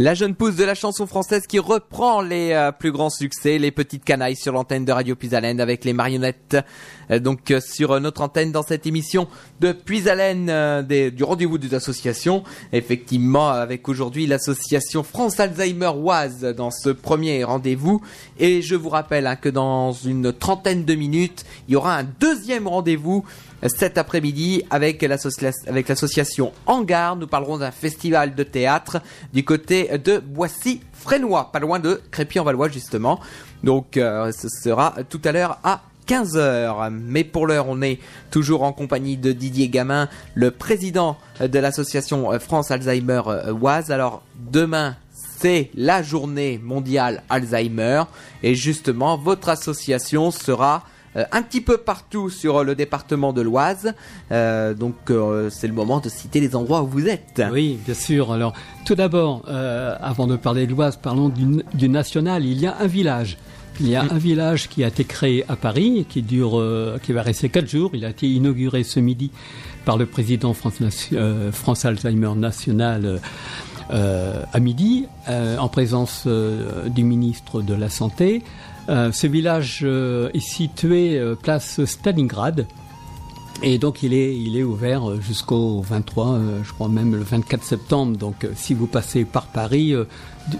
La 0.00 0.14
jeune 0.14 0.34
pousse 0.34 0.56
de 0.56 0.64
la 0.64 0.74
chanson 0.74 1.06
française 1.06 1.46
qui 1.46 1.58
reprend 1.58 2.22
les 2.22 2.52
euh, 2.52 2.72
plus 2.72 2.90
grands 2.90 3.10
succès, 3.10 3.58
les 3.58 3.70
petites 3.70 4.02
canailles 4.02 4.34
sur 4.34 4.54
l'antenne 4.54 4.86
de 4.86 4.92
Radio 4.92 5.14
Puisalène 5.14 5.60
avec 5.60 5.84
les 5.84 5.92
marionnettes. 5.92 6.56
Euh, 7.10 7.18
donc 7.18 7.50
euh, 7.50 7.60
sur 7.60 8.00
notre 8.00 8.22
antenne 8.22 8.50
dans 8.50 8.62
cette 8.62 8.86
émission 8.86 9.28
de 9.60 9.72
Puisalène 9.72 10.46
du 10.86 11.22
rendez-vous 11.22 11.58
des 11.58 11.74
associations. 11.74 12.44
Effectivement, 12.72 13.50
avec 13.50 13.90
aujourd'hui 13.90 14.26
l'association 14.26 15.02
France 15.02 15.38
Alzheimer 15.38 15.92
Oise 15.94 16.54
dans 16.56 16.70
ce 16.70 16.88
premier 16.88 17.44
rendez-vous. 17.44 18.00
Et 18.38 18.62
je 18.62 18.76
vous 18.76 18.88
rappelle 18.88 19.26
hein, 19.26 19.36
que 19.36 19.50
dans 19.50 19.92
une 19.92 20.32
trentaine 20.32 20.86
de 20.86 20.94
minutes, 20.94 21.44
il 21.68 21.72
y 21.72 21.76
aura 21.76 21.98
un 21.98 22.04
deuxième 22.04 22.66
rendez-vous 22.68 23.26
cet 23.66 23.98
après-midi 23.98 24.62
avec 24.70 25.02
l'associa- 25.02 25.52
avec 25.66 25.88
l'association 25.88 26.52
Hangar. 26.66 27.16
Nous 27.16 27.26
parlerons 27.26 27.58
d'un 27.58 27.70
festival 27.70 28.34
de 28.34 28.42
théâtre 28.42 28.98
du 29.32 29.44
côté 29.44 29.98
de 29.98 30.18
Boissy-Frénois, 30.18 31.50
pas 31.52 31.58
loin 31.60 31.78
de 31.78 32.00
Crépy-en-Valois 32.10 32.68
justement. 32.68 33.20
Donc 33.64 33.96
euh, 33.96 34.32
ce 34.32 34.48
sera 34.48 34.94
tout 35.08 35.20
à 35.24 35.32
l'heure 35.32 35.58
à 35.64 35.82
15h. 36.08 36.90
Mais 36.90 37.24
pour 37.24 37.46
l'heure, 37.46 37.66
on 37.68 37.82
est 37.82 37.98
toujours 38.30 38.62
en 38.62 38.72
compagnie 38.72 39.16
de 39.16 39.32
Didier 39.32 39.68
Gamin, 39.68 40.08
le 40.34 40.50
président 40.50 41.16
de 41.40 41.58
l'association 41.58 42.38
France 42.40 42.70
Alzheimer 42.70 43.22
euh, 43.26 43.52
Oise. 43.52 43.90
Alors 43.90 44.22
demain, 44.34 44.96
c'est 45.38 45.70
la 45.74 46.02
journée 46.02 46.58
mondiale 46.62 47.22
Alzheimer 47.28 48.02
et 48.42 48.54
justement 48.54 49.16
votre 49.16 49.48
association 49.50 50.30
sera 50.30 50.82
un 51.14 51.42
petit 51.42 51.60
peu 51.60 51.78
partout 51.78 52.30
sur 52.30 52.58
euh, 52.58 52.64
le 52.64 52.74
département 52.74 53.32
de 53.32 53.40
l'Oise. 53.40 53.94
Euh, 54.30 54.74
donc 54.74 54.94
euh, 55.10 55.50
c'est 55.50 55.66
le 55.66 55.72
moment 55.72 56.00
de 56.00 56.08
citer 56.08 56.40
les 56.40 56.54
endroits 56.54 56.82
où 56.82 56.86
vous 56.86 57.08
êtes. 57.08 57.42
Oui, 57.52 57.78
bien 57.84 57.94
sûr. 57.94 58.32
Alors, 58.32 58.52
tout 58.84 58.94
d'abord, 58.94 59.42
euh, 59.48 59.96
avant 60.00 60.26
de 60.26 60.36
parler 60.36 60.66
de 60.66 60.72
l'Oise, 60.72 60.96
parlons 60.96 61.28
du, 61.28 61.88
national. 61.88 62.44
Il 62.44 62.60
y 62.60 62.66
a 62.66 62.76
un 62.78 62.86
village. 62.86 63.38
Il 63.80 63.88
y 63.88 63.96
a 63.96 64.02
un 64.02 64.18
village 64.18 64.68
qui 64.68 64.84
a 64.84 64.88
été 64.88 65.04
créé 65.04 65.44
à 65.48 65.56
Paris, 65.56 66.04
qui 66.08 66.20
dure, 66.20 66.60
euh, 66.60 66.98
qui 67.02 67.12
va 67.12 67.22
rester 67.22 67.48
quatre 67.48 67.68
jours. 67.68 67.90
Il 67.94 68.04
a 68.04 68.10
été 68.10 68.28
inauguré 68.28 68.84
ce 68.84 69.00
midi 69.00 69.30
par 69.86 69.96
le 69.96 70.04
président 70.04 70.52
France, 70.52 71.08
euh, 71.12 71.50
Alzheimer 71.84 72.34
National 72.36 73.06
euh, 73.06 73.18
euh, 73.92 74.42
à 74.52 74.60
midi, 74.60 75.06
euh, 75.28 75.58
en 75.58 75.68
présence 75.68 76.24
euh, 76.26 76.88
du 76.88 77.02
ministre 77.02 77.60
de 77.60 77.74
la 77.74 77.88
Santé. 77.88 78.42
Euh, 78.90 79.12
ce 79.12 79.28
village 79.28 79.80
euh, 79.84 80.30
est 80.34 80.40
situé 80.40 81.16
euh, 81.16 81.36
place 81.36 81.84
Stalingrad. 81.84 82.66
Et 83.62 83.78
donc 83.78 84.02
il 84.02 84.14
est, 84.14 84.36
il 84.36 84.56
est 84.56 84.62
ouvert 84.64 85.20
jusqu'au 85.20 85.80
23, 85.82 86.28
euh, 86.28 86.60
je 86.64 86.72
crois 86.72 86.88
même 86.88 87.14
le 87.14 87.22
24 87.22 87.62
septembre. 87.62 88.16
Donc 88.16 88.48
si 88.56 88.74
vous 88.74 88.86
passez 88.86 89.24
par 89.24 89.46
Paris 89.46 89.94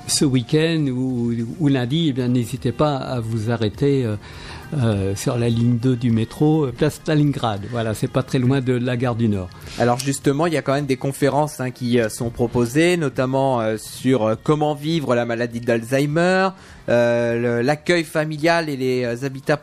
ce 0.07 0.25
week-end 0.25 0.87
ou, 0.89 1.33
lundi, 1.67 2.15
eh 2.17 2.29
n'hésitez 2.29 2.73
pas 2.73 2.97
à 2.97 3.19
vous 3.19 3.51
arrêter 3.51 4.07
euh, 4.73 5.17
sur 5.17 5.37
la 5.37 5.49
ligne 5.49 5.79
2 5.79 5.97
du 5.97 6.13
métro, 6.13 6.67
euh, 6.67 6.73
place 6.73 6.95
Stalingrad. 6.95 7.63
Voilà, 7.73 7.93
c'est 7.93 8.11
pas 8.11 8.23
très 8.23 8.39
loin 8.39 8.61
de 8.61 8.73
la 8.73 8.97
gare 8.97 9.17
du 9.17 9.29
Nord. 9.29 9.49
Alors 9.81 9.99
justement, 9.99 10.47
il 10.47 10.53
y 10.53 10.57
a 10.57 10.63
quand 10.63 10.75
même 10.75 10.87
des 10.87 10.97
conférences 10.97 11.59
hein, 11.59 11.73
qui 11.73 11.99
euh, 11.99 12.09
sont 12.09 12.31
proposées, 12.31 12.97
notamment 12.97 13.61
sur 13.77 14.37
comment 14.45 14.75
vivre 14.75 15.17
la 15.17 15.25
maladie 15.25 15.61
d'Alzheimer, 15.61 16.51
l'accueil 16.87 18.05
familial 18.05 18.69
et 18.69 18.77
les 18.77 19.25
habitats 19.25 19.57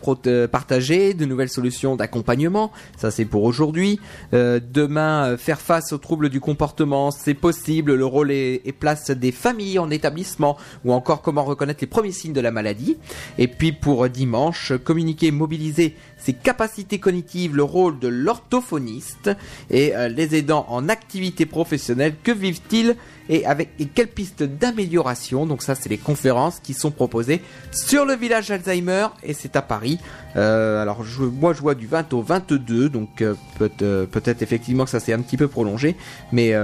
partagés, 0.52 1.14
de 1.14 1.26
nouvelles 1.26 1.50
solutions 1.50 1.96
d'accompagnement. 1.96 2.72
Ça, 2.98 3.12
c'est 3.12 3.26
pour 3.26 3.44
aujourd'hui. 3.44 4.00
Demain, 4.32 5.36
faire 5.38 5.60
face 5.60 5.92
aux 5.92 5.98
troubles 5.98 6.30
du 6.30 6.40
comportement, 6.40 7.12
c'est 7.12 7.34
possible. 7.34 7.96
Le 7.96 8.06
rôle 8.06 8.32
et, 8.32 8.62
place 8.80 9.12
des 9.12 9.32
familles 9.32 9.80
en 9.80 9.90
établissement, 9.90 10.58
ou 10.86 10.94
encore 10.94 11.22
comment 11.22 11.44
reconnaître 11.44 11.80
les 11.82 11.88
premiers 11.88 12.12
signes 12.12 12.34
de 12.34 12.42
la 12.42 12.52
maladie. 12.52 12.98
Et 13.38 13.48
puis 13.48 13.72
pour 13.72 14.08
dimanche, 14.10 14.74
communiquer, 14.98 15.30
mobiliser 15.30 15.96
ses 16.18 16.34
capacités 16.34 16.98
cognitives, 16.98 17.56
le 17.56 17.62
rôle 17.62 18.00
de 18.00 18.08
l'orthophoniste 18.08 19.30
et 19.70 19.96
euh, 19.96 20.08
les 20.08 20.36
aidants 20.36 20.66
en 20.70 20.90
activité 20.90 21.46
professionnelle. 21.46 22.16
Que 22.24 22.32
vivent-ils 22.32 22.96
et 23.30 23.46
avec 23.46 23.70
et 23.78 23.86
quelles 23.86 24.08
pistes 24.08 24.42
d'amélioration? 24.42 25.46
Donc 25.46 25.62
ça, 25.62 25.76
c'est 25.76 25.90
les 25.90 26.00
conférences 26.00 26.60
qui 26.60 26.74
sont 26.74 26.90
proposées 26.90 27.42
sur 27.72 28.06
le 28.06 28.16
village 28.16 28.50
Alzheimer 28.50 29.10
et 29.22 29.34
c'est 29.34 29.56
à 29.56 29.62
Paris. 29.62 30.00
Euh, 30.36 30.82
alors 30.82 31.04
je, 31.04 31.22
moi, 31.22 31.54
je 31.54 31.62
vois 31.62 31.76
du 31.76 31.86
20 31.86 32.14
au 32.14 32.24
22, 32.24 32.90
donc 32.90 33.22
euh, 33.22 33.36
peut, 33.60 33.70
peut-être 34.08 34.42
effectivement 34.42 34.86
que 34.86 34.90
ça 34.90 35.00
s'est 35.00 35.14
un 35.14 35.22
petit 35.22 35.38
peu 35.38 35.48
prolongé, 35.48 35.96
mais 36.32 36.56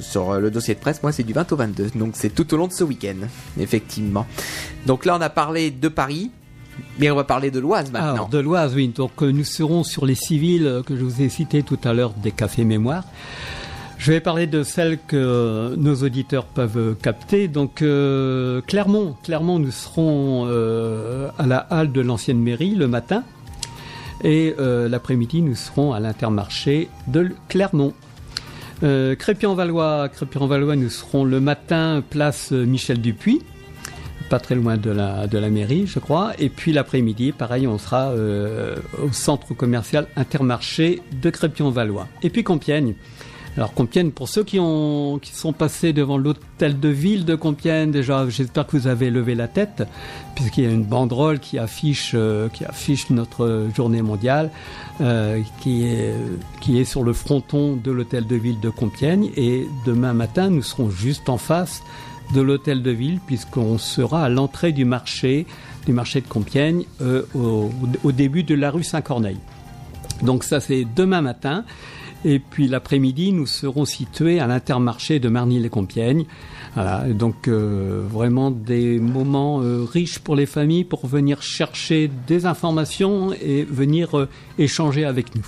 sur 0.00 0.40
le 0.40 0.50
dossier 0.50 0.74
de 0.74 0.80
presse, 0.80 1.04
moi, 1.04 1.12
c'est 1.12 1.22
du 1.22 1.32
20 1.32 1.52
au 1.52 1.56
22, 1.56 1.90
donc 1.94 2.14
c'est 2.14 2.34
tout 2.34 2.52
au 2.52 2.56
long 2.56 2.66
de 2.66 2.72
ce 2.72 2.82
week-end, 2.82 3.28
effectivement. 3.60 4.26
Donc 4.86 5.04
là, 5.04 5.16
on 5.16 5.20
a 5.20 5.30
parlé 5.30 5.70
de 5.70 5.86
Paris. 5.86 6.32
Mais 6.98 7.10
on 7.10 7.16
va 7.16 7.24
parler 7.24 7.50
de 7.50 7.60
l'Oise 7.60 7.90
maintenant. 7.90 8.14
Alors, 8.14 8.28
de 8.28 8.38
l'Oise, 8.38 8.74
oui. 8.74 8.88
Donc, 8.88 9.22
euh, 9.22 9.30
nous 9.30 9.44
serons 9.44 9.84
sur 9.84 10.06
les 10.06 10.14
civils 10.14 10.66
euh, 10.66 10.82
que 10.82 10.96
je 10.96 11.02
vous 11.02 11.22
ai 11.22 11.28
cités 11.28 11.62
tout 11.62 11.78
à 11.84 11.92
l'heure 11.92 12.12
des 12.12 12.30
cafés 12.30 12.64
mémoire. 12.64 13.04
Je 13.98 14.12
vais 14.12 14.20
parler 14.20 14.46
de 14.46 14.62
celles 14.62 14.98
que 14.98 15.16
euh, 15.16 15.74
nos 15.76 15.96
auditeurs 15.96 16.44
peuvent 16.44 16.96
capter. 17.02 17.48
Donc, 17.48 17.82
euh, 17.82 18.60
Clermont, 18.66 19.16
Clermont, 19.24 19.58
nous 19.58 19.70
serons 19.70 20.46
euh, 20.46 21.28
à 21.38 21.46
la 21.46 21.58
halle 21.58 21.92
de 21.92 22.00
l'ancienne 22.00 22.38
mairie 22.38 22.74
le 22.74 22.88
matin. 22.88 23.24
Et 24.22 24.54
euh, 24.58 24.88
l'après-midi, 24.88 25.42
nous 25.42 25.54
serons 25.54 25.92
à 25.92 26.00
l'Intermarché 26.00 26.88
de 27.06 27.32
Clermont. 27.48 27.94
Crépy-en-Valois, 28.82 30.10
Crépy-en-Valois, 30.10 30.76
nous 30.76 30.90
serons 30.90 31.24
le 31.24 31.40
matin 31.40 32.02
place 32.10 32.52
Michel 32.52 33.00
Dupuis, 33.00 33.40
pas 34.28 34.38
très 34.38 34.54
loin 34.54 34.76
de 34.76 34.90
la, 34.90 35.26
de 35.26 35.38
la 35.38 35.50
mairie, 35.50 35.86
je 35.86 35.98
crois. 35.98 36.32
Et 36.38 36.48
puis 36.48 36.72
l'après-midi, 36.72 37.32
pareil, 37.32 37.66
on 37.66 37.78
sera 37.78 38.10
euh, 38.10 38.76
au 39.02 39.12
centre 39.12 39.54
commercial 39.54 40.06
Intermarché 40.16 41.00
de 41.22 41.30
Crépy-en-Valois. 41.30 42.08
Et 42.22 42.30
puis 42.30 42.44
Compiègne. 42.44 42.94
Alors 43.56 43.72
Compiègne, 43.72 44.10
pour 44.10 44.28
ceux 44.28 44.44
qui 44.44 44.58
ont 44.60 45.18
qui 45.18 45.32
sont 45.32 45.54
passés 45.54 45.94
devant 45.94 46.18
l'hôtel 46.18 46.78
de 46.78 46.88
ville 46.90 47.24
de 47.24 47.34
Compiègne, 47.34 47.90
déjà, 47.90 48.28
j'espère 48.28 48.66
que 48.66 48.76
vous 48.76 48.86
avez 48.86 49.08
levé 49.08 49.34
la 49.34 49.48
tête, 49.48 49.82
puisqu'il 50.34 50.64
y 50.64 50.66
a 50.66 50.70
une 50.70 50.84
banderole 50.84 51.38
qui 51.38 51.58
affiche 51.58 52.12
euh, 52.14 52.50
qui 52.50 52.66
affiche 52.66 53.08
notre 53.08 53.68
journée 53.74 54.02
mondiale, 54.02 54.50
euh, 55.00 55.40
qui 55.62 55.86
est 55.86 56.14
qui 56.60 56.78
est 56.78 56.84
sur 56.84 57.02
le 57.02 57.14
fronton 57.14 57.76
de 57.82 57.90
l'hôtel 57.90 58.26
de 58.26 58.36
ville 58.36 58.60
de 58.60 58.68
Compiègne. 58.68 59.30
Et 59.36 59.66
demain 59.86 60.12
matin, 60.12 60.50
nous 60.50 60.62
serons 60.62 60.90
juste 60.90 61.30
en 61.30 61.38
face 61.38 61.82
de 62.34 62.40
l'hôtel 62.40 62.82
de 62.82 62.90
ville, 62.90 63.20
puisqu'on 63.26 63.78
sera 63.78 64.24
à 64.24 64.28
l'entrée 64.28 64.72
du 64.72 64.84
marché 64.84 65.46
du 65.86 65.92
marché 65.92 66.20
de 66.20 66.26
Compiègne 66.26 66.84
euh, 67.00 67.22
au, 67.34 68.12
début 68.12 68.42
de 68.42 68.54
la 68.54 68.70
rue 68.70 68.82
Saint-Corneille. 68.82 69.38
Donc 70.22 70.44
ça 70.44 70.60
c'est 70.60 70.84
demain 70.84 71.22
matin. 71.22 71.64
Et 72.24 72.40
puis 72.40 72.66
l'après-midi, 72.66 73.32
nous 73.32 73.46
serons 73.46 73.84
situés 73.84 74.40
à 74.40 74.48
l'intermarché 74.48 75.20
de 75.20 75.28
Marny-les-Compiègnes. 75.28 76.24
Voilà, 76.74 77.04
donc 77.08 77.46
euh, 77.46 78.04
vraiment 78.10 78.50
des 78.50 78.98
moments 78.98 79.62
euh, 79.62 79.84
riches 79.84 80.18
pour 80.18 80.34
les 80.34 80.46
familles 80.46 80.84
pour 80.84 81.06
venir 81.06 81.40
chercher 81.40 82.10
des 82.26 82.44
informations 82.44 83.32
et 83.32 83.62
venir 83.62 84.26
échanger 84.58 85.04
avec 85.04 85.36
nous. 85.36 85.46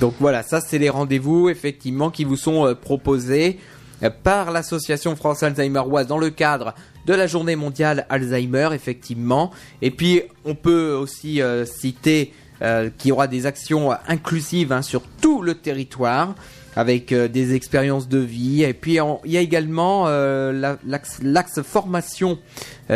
Donc 0.00 0.14
voilà, 0.18 0.42
ça 0.42 0.60
c'est 0.60 0.78
les 0.78 0.90
rendez-vous 0.90 1.48
effectivement 1.48 2.10
qui 2.10 2.24
vous 2.24 2.36
sont 2.36 2.74
proposés 2.80 3.60
par 4.10 4.50
l'association 4.50 5.14
France 5.16 5.42
Alzheimer 5.42 5.82
Oise 5.86 6.06
dans 6.06 6.18
le 6.18 6.30
cadre 6.30 6.74
de 7.06 7.14
la 7.14 7.26
journée 7.26 7.56
mondiale 7.56 8.06
Alzheimer 8.08 8.70
effectivement. 8.72 9.50
Et 9.80 9.90
puis 9.90 10.22
on 10.44 10.54
peut 10.54 10.92
aussi 10.92 11.40
euh, 11.42 11.64
citer 11.64 12.32
euh, 12.62 12.90
qu'il 12.96 13.08
y 13.10 13.12
aura 13.12 13.26
des 13.26 13.46
actions 13.46 13.90
inclusives 14.08 14.72
hein, 14.72 14.82
sur 14.82 15.02
tout 15.20 15.42
le 15.42 15.54
territoire 15.54 16.34
avec 16.76 17.12
euh, 17.12 17.28
des 17.28 17.54
expériences 17.54 18.08
de 18.08 18.18
vie. 18.18 18.62
Et 18.62 18.72
puis 18.74 18.98
il 19.24 19.30
y 19.32 19.36
a 19.36 19.40
également 19.40 20.06
la- 20.08 20.78
l'axe 20.84 21.60
formation 21.62 22.38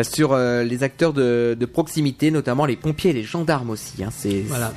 sur 0.02 0.36
les 0.36 0.82
acteurs 0.82 1.12
de, 1.12 1.56
proximité, 1.72 2.30
notamment 2.30 2.64
les 2.66 2.76
pompiers 2.76 3.10
et 3.10 3.14
les 3.14 3.22
gendarmes 3.22 3.70
aussi. 3.70 4.02
hein. 4.04 4.10
Voilà. 4.48 4.72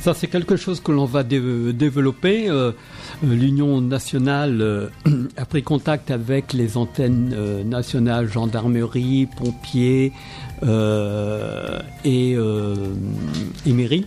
Ça, 0.00 0.14
c'est 0.14 0.28
quelque 0.28 0.56
chose 0.56 0.80
que 0.80 0.92
l'on 0.92 1.04
va 1.04 1.22
dé- 1.22 1.72
développer. 1.74 2.48
Euh, 2.48 2.72
euh, 3.22 3.34
L'Union 3.34 3.82
nationale 3.82 4.60
euh, 4.62 4.88
a 5.36 5.44
pris 5.44 5.62
contact 5.62 6.10
avec 6.10 6.54
les 6.54 6.78
antennes 6.78 7.34
nationales, 7.66 8.26
gendarmerie, 8.30 9.28
pompiers 9.36 10.12
et, 12.04 12.32
et 12.32 13.72
mairie. 13.72 14.06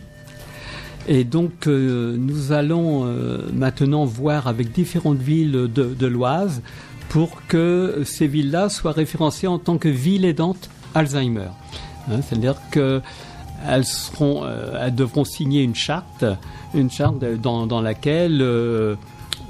Et 1.08 1.24
donc, 1.26 1.68
nous 1.68 2.52
allons 2.54 3.06
maintenant 3.54 4.06
voir 4.06 4.48
avec 4.48 4.72
différentes 4.72 5.20
villes 5.20 5.52
de, 5.52 5.68
de 5.68 6.08
l'Oise 6.08 6.62
pour 7.10 7.46
que 7.48 8.02
ces 8.06 8.26
villes-là 8.28 8.70
soient 8.70 8.94
référencées 8.94 9.48
en 9.48 9.60
tant 9.60 9.78
que 9.78 9.90
villes 9.90 10.26
aidantes 10.26 10.70
Alzheimer. 10.96 11.50
Hein, 12.10 12.22
C'est-à-dire 12.28 12.56
que 12.72 13.02
elles 13.68 13.86
seront, 13.86 14.44
euh, 14.44 14.80
elles 14.82 14.96
devront 14.96 15.24
signer 15.24 15.64
une 15.64 15.76
charte, 15.76 16.26
une 16.74 16.92
charte 16.92 17.20
dans, 17.20 17.82
laquelle 17.82 18.42
euh, 18.42 18.96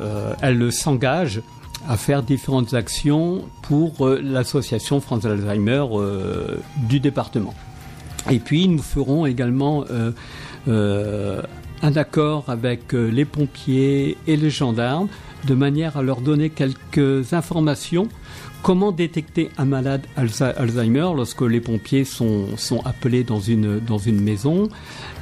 euh, 0.01 0.33
elles 0.41 0.71
s'engagent 0.71 1.41
à 1.87 1.97
faire 1.97 2.23
différentes 2.23 2.73
actions 2.73 3.43
pour 3.61 4.07
l'association 4.07 5.01
France 5.01 5.25
Alzheimer 5.25 5.83
du 6.87 6.99
département. 7.01 7.53
Et 8.31 8.39
puis 8.39 8.67
nous 8.67 8.81
ferons 8.81 9.25
également 9.25 9.83
euh, 9.89 10.11
euh, 10.67 11.41
un 11.83 11.95
accord 11.97 12.45
avec 12.47 12.93
euh, 12.95 13.11
les 13.11 13.25
pompiers 13.25 14.17
et 14.25 14.37
les 14.37 14.49
gendarmes 14.49 15.09
de 15.45 15.53
manière 15.53 15.97
à 15.97 16.01
leur 16.01 16.21
donner 16.21 16.49
quelques 16.49 17.33
informations. 17.33 18.07
Comment 18.63 18.93
détecter 18.93 19.49
un 19.57 19.65
malade 19.65 20.03
Alzheimer 20.15 21.09
lorsque 21.17 21.41
les 21.41 21.59
pompiers 21.59 22.05
sont, 22.05 22.47
appelés 22.85 23.25
dans 23.25 23.41
une, 23.41 23.81
maison 24.21 24.69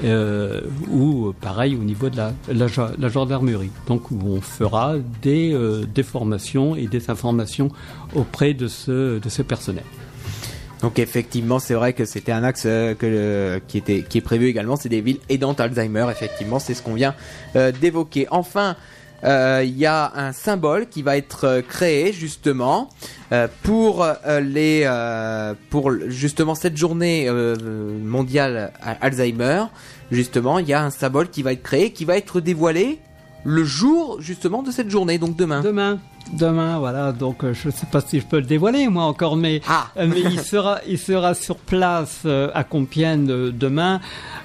euh, 0.03 0.61
ou 0.91 1.33
pareil 1.41 1.75
au 1.75 1.83
niveau 1.83 2.09
de 2.11 2.17
la, 2.17 2.33
la, 2.53 2.67
gen- 2.67 2.93
la 2.99 3.09
gendarmerie. 3.09 3.71
Donc 3.87 4.11
on 4.11 4.41
fera 4.41 4.93
des, 5.23 5.53
euh, 5.53 5.85
des 5.91 6.03
formations 6.03 6.75
et 6.75 6.85
des 6.85 7.09
informations 7.09 7.69
auprès 8.13 8.53
de 8.53 8.67
ce, 8.67 9.17
de 9.17 9.29
ce 9.29 9.41
personnel. 9.41 9.85
Donc 10.81 10.97
effectivement, 10.97 11.59
c'est 11.59 11.75
vrai 11.75 11.93
que 11.93 12.05
c'était 12.05 12.31
un 12.31 12.43
axe 12.43 12.63
euh, 12.65 13.59
qui 13.67 13.77
était 13.77 14.01
qui 14.01 14.17
est 14.17 14.21
prévu 14.21 14.47
également, 14.47 14.75
c'est 14.75 14.89
des 14.89 15.01
villes 15.01 15.19
aidantes 15.29 15.59
Alzheimer. 15.59 16.07
Effectivement, 16.09 16.59
c'est 16.59 16.73
ce 16.73 16.81
qu'on 16.81 16.95
vient 16.95 17.15
euh, 17.55 17.71
d'évoquer. 17.71 18.27
Enfin, 18.31 18.75
euh, 19.23 19.61
il 19.63 19.77
y 19.77 19.85
a 19.85 20.11
un 20.15 20.31
symbole 20.31 20.87
qui 20.87 21.03
va 21.03 21.17
être 21.17 21.61
créé 21.69 22.11
justement 22.11 22.89
pour 23.61 24.05
les 24.41 24.89
pour 25.69 25.91
justement 26.07 26.55
cette 26.55 26.77
journée 26.77 27.29
mondiale 27.29 28.73
à 28.81 28.91
Alzheimer. 29.05 29.65
Justement, 30.11 30.59
il 30.59 30.67
y 30.67 30.73
a 30.73 30.83
un 30.83 30.89
symbole 30.89 31.29
qui 31.29 31.43
va 31.43 31.53
être 31.53 31.61
créé, 31.61 31.91
qui 31.91 32.05
va 32.05 32.17
être 32.17 32.41
dévoilé 32.41 32.99
le 33.43 33.63
jour 33.63 34.17
justement 34.21 34.61
de 34.63 34.71
cette 34.71 34.89
journée, 34.89 35.17
donc 35.17 35.35
demain. 35.35 35.61
Demain. 35.61 35.99
Demain, 36.33 36.77
voilà. 36.79 37.11
Donc, 37.11 37.43
euh, 37.43 37.53
je 37.53 37.67
ne 37.67 37.73
sais 37.73 37.87
pas 37.91 37.99
si 37.99 38.19
je 38.19 38.25
peux 38.25 38.37
le 38.37 38.45
dévoiler, 38.45 38.87
moi 38.87 39.03
encore, 39.03 39.35
mais, 39.35 39.59
Ah. 39.67 39.87
euh, 39.97 40.07
mais 40.07 40.21
il 40.21 40.39
sera, 40.43 40.79
il 40.87 40.97
sera 40.97 41.33
sur 41.33 41.57
place 41.57 42.21
euh, 42.25 42.49
à 42.53 42.63
Compiègne 42.63 43.25
demain. 43.51 43.99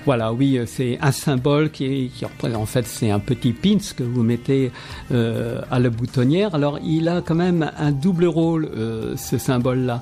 Voilà, 0.05 0.33
oui, 0.33 0.59
c'est 0.67 0.99
un 1.03 1.13
symbole 1.13 1.71
qui, 1.71 2.11
représente. 2.23 2.61
En 2.61 2.67
fait, 2.67 2.87
c'est 2.87 3.11
un 3.11 3.19
petit 3.19 3.53
pins 3.53 3.77
que 3.97 4.03
vous 4.05 4.23
mettez 4.23 4.71
à 5.11 5.79
la 5.81 5.91
boutonnière. 5.91 6.55
Alors, 6.55 6.79
il 6.83 7.09
a 7.09 7.23
quand 7.23 7.35
même 7.35 7.71
un 7.77 7.91
double 7.91 8.27
rôle, 8.27 8.71
ce 9.17 9.37
symbole-là. 9.37 10.01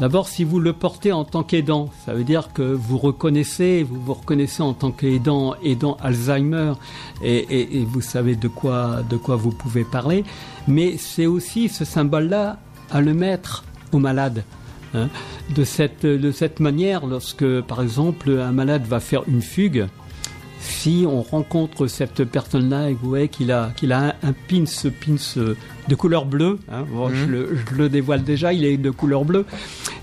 D'abord, 0.00 0.28
si 0.28 0.44
vous 0.44 0.60
le 0.60 0.72
portez 0.72 1.10
en 1.10 1.24
tant 1.24 1.42
qu'aidant, 1.42 1.90
ça 2.06 2.14
veut 2.14 2.22
dire 2.22 2.52
que 2.52 2.62
vous 2.62 2.98
reconnaissez, 2.98 3.82
vous 3.82 4.00
vous 4.00 4.14
reconnaissez 4.14 4.62
en 4.62 4.72
tant 4.72 4.92
qu'aidant, 4.92 5.54
aidant 5.64 5.96
Alzheimer, 6.00 6.74
et, 7.22 7.36
et- 7.38 7.78
et 7.80 7.84
vous 7.84 8.00
savez 8.00 8.36
de 8.36 8.46
quoi, 8.46 9.02
de 9.10 9.16
quoi 9.16 9.34
vous 9.34 9.50
pouvez 9.50 9.82
parler. 9.84 10.22
Mais 10.68 10.96
c'est 10.98 11.26
aussi 11.26 11.68
ce 11.68 11.84
symbole-là 11.84 12.58
à 12.90 13.00
le 13.00 13.12
mettre 13.12 13.64
au 13.92 13.98
malade. 13.98 14.44
hein. 14.94 15.08
De, 15.54 15.64
cette, 15.64 16.06
de 16.06 16.30
cette 16.30 16.60
manière, 16.60 17.04
lorsque, 17.06 17.60
par 17.62 17.82
exemple, 17.82 18.30
un 18.30 18.52
malade 18.52 18.84
va 18.86 19.00
faire 19.00 19.22
une 19.26 19.42
fugue, 19.42 19.86
si 20.60 21.04
on 21.08 21.22
rencontre 21.22 21.86
cette 21.86 22.24
personne-là 22.24 22.90
et 22.90 22.94
vous 22.94 23.08
voyez 23.08 23.28
qu'il 23.28 23.52
a, 23.52 23.70
qu'il 23.76 23.92
a 23.92 24.08
un, 24.08 24.28
un 24.28 24.32
pins, 24.48 24.66
ce 24.66 24.88
pins 24.88 25.14
euh, 25.36 25.54
de 25.88 25.94
couleur 25.94 26.26
bleue, 26.26 26.58
hein, 26.70 26.84
bon, 26.92 27.08
je, 27.10 27.24
le, 27.26 27.56
je 27.70 27.74
le 27.76 27.88
dévoile 27.88 28.24
déjà, 28.24 28.52
il 28.52 28.64
est 28.64 28.76
de 28.76 28.90
couleur 28.90 29.24
bleue, 29.24 29.46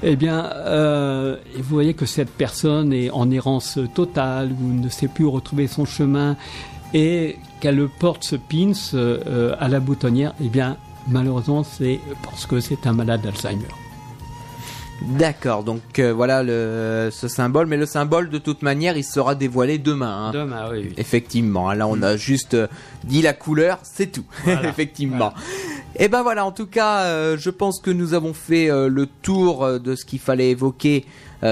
eh 0.08 0.16
bien, 0.16 0.46
euh, 0.54 1.36
vous 1.58 1.64
voyez 1.76 1.96
que 1.96 2.06
cette 2.06 2.30
personne 2.30 2.94
est 2.94 3.10
en 3.10 3.32
errance 3.32 3.80
totale 3.96 4.52
ou 4.52 4.72
ne 4.72 4.88
sait 4.88 5.08
plus 5.08 5.26
où 5.26 5.32
retrouver 5.32 5.68
son 5.68 5.84
chemin 5.86 6.38
et 6.94 7.38
qu'elle 7.60 7.88
porte 8.00 8.24
ce 8.24 8.36
pins 8.36 8.72
euh, 8.94 9.56
à 9.60 9.68
la 9.68 9.80
boutonnière, 9.80 10.34
eh 10.44 10.48
bien, 10.48 10.78
malheureusement, 11.08 11.64
c'est 11.64 12.00
parce 12.24 12.46
que 12.46 12.60
c'est 12.60 12.86
un 12.86 12.94
malade 12.94 13.22
d'Alzheimer. 13.22 13.66
D'accord, 15.02 15.64
donc 15.64 15.82
euh, 16.00 16.14
voilà 16.14 16.42
le, 16.42 17.10
ce 17.12 17.28
symbole, 17.28 17.68
mais 17.68 17.76
le 17.76 17.86
symbole 17.86 18.30
de 18.30 18.38
toute 18.38 18.62
manière 18.62 18.96
il 18.96 19.04
sera 19.04 19.36
dévoilé 19.36 19.78
demain. 19.78 20.28
hein. 20.28 20.32
Demain, 20.32 20.70
oui, 20.72 20.84
oui. 20.84 20.94
Effectivement, 20.98 21.70
hein, 21.70 21.76
là 21.76 21.86
on 21.88 22.02
a 22.02 22.16
juste 22.16 22.54
euh, 22.54 22.68
dit 23.04 23.22
la 23.22 23.34
couleur, 23.34 23.80
c'est 23.84 24.12
tout. 24.12 24.24
Effectivement. 24.64 25.34
Et 25.98 26.10
ben 26.10 26.24
voilà, 26.24 26.46
en 26.46 26.52
tout 26.52 26.68
cas, 26.68 27.04
euh, 27.04 27.38
je 27.40 27.50
pense 27.50 27.80
que 27.80 27.90
nous 27.90 28.14
avons 28.14 28.34
fait 28.34 28.70
euh, 28.70 28.90
le 28.90 29.06
tour 29.06 29.64
euh, 29.64 29.80
de 29.80 29.96
ce 29.96 30.04
qu'il 30.04 30.20
fallait 30.20 30.50
évoquer 30.50 31.06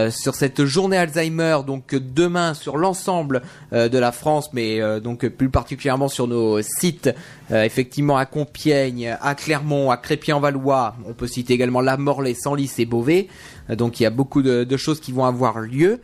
sur 0.09 0.33
cette 0.33 0.65
journée 0.65 0.97
Alzheimer. 0.97 1.59
Donc 1.67 1.93
demain 1.93 2.55
sur 2.55 2.77
l'ensemble 2.77 3.43
de 3.71 3.97
la 3.99 4.11
France, 4.11 4.49
mais 4.51 4.79
donc 4.99 5.27
plus 5.27 5.49
particulièrement 5.49 6.07
sur 6.07 6.25
nos 6.25 6.63
sites, 6.63 7.11
effectivement 7.51 8.17
à 8.17 8.25
Compiègne, 8.25 9.15
à 9.21 9.35
Clermont, 9.35 9.91
à 9.91 9.97
Crépy-en-Valois. 9.97 10.95
On 11.07 11.13
peut 11.13 11.27
citer 11.27 11.53
également 11.53 11.79
La 11.79 11.97
Morlaix, 11.97 12.33
Senlis 12.33 12.71
et 12.79 12.85
Beauvais. 12.85 13.27
Donc 13.69 13.99
il 13.99 14.03
y 14.03 14.05
a 14.07 14.09
beaucoup 14.09 14.41
de 14.41 14.77
choses 14.77 14.99
qui 14.99 15.11
vont 15.11 15.25
avoir 15.25 15.59
lieu. 15.59 16.01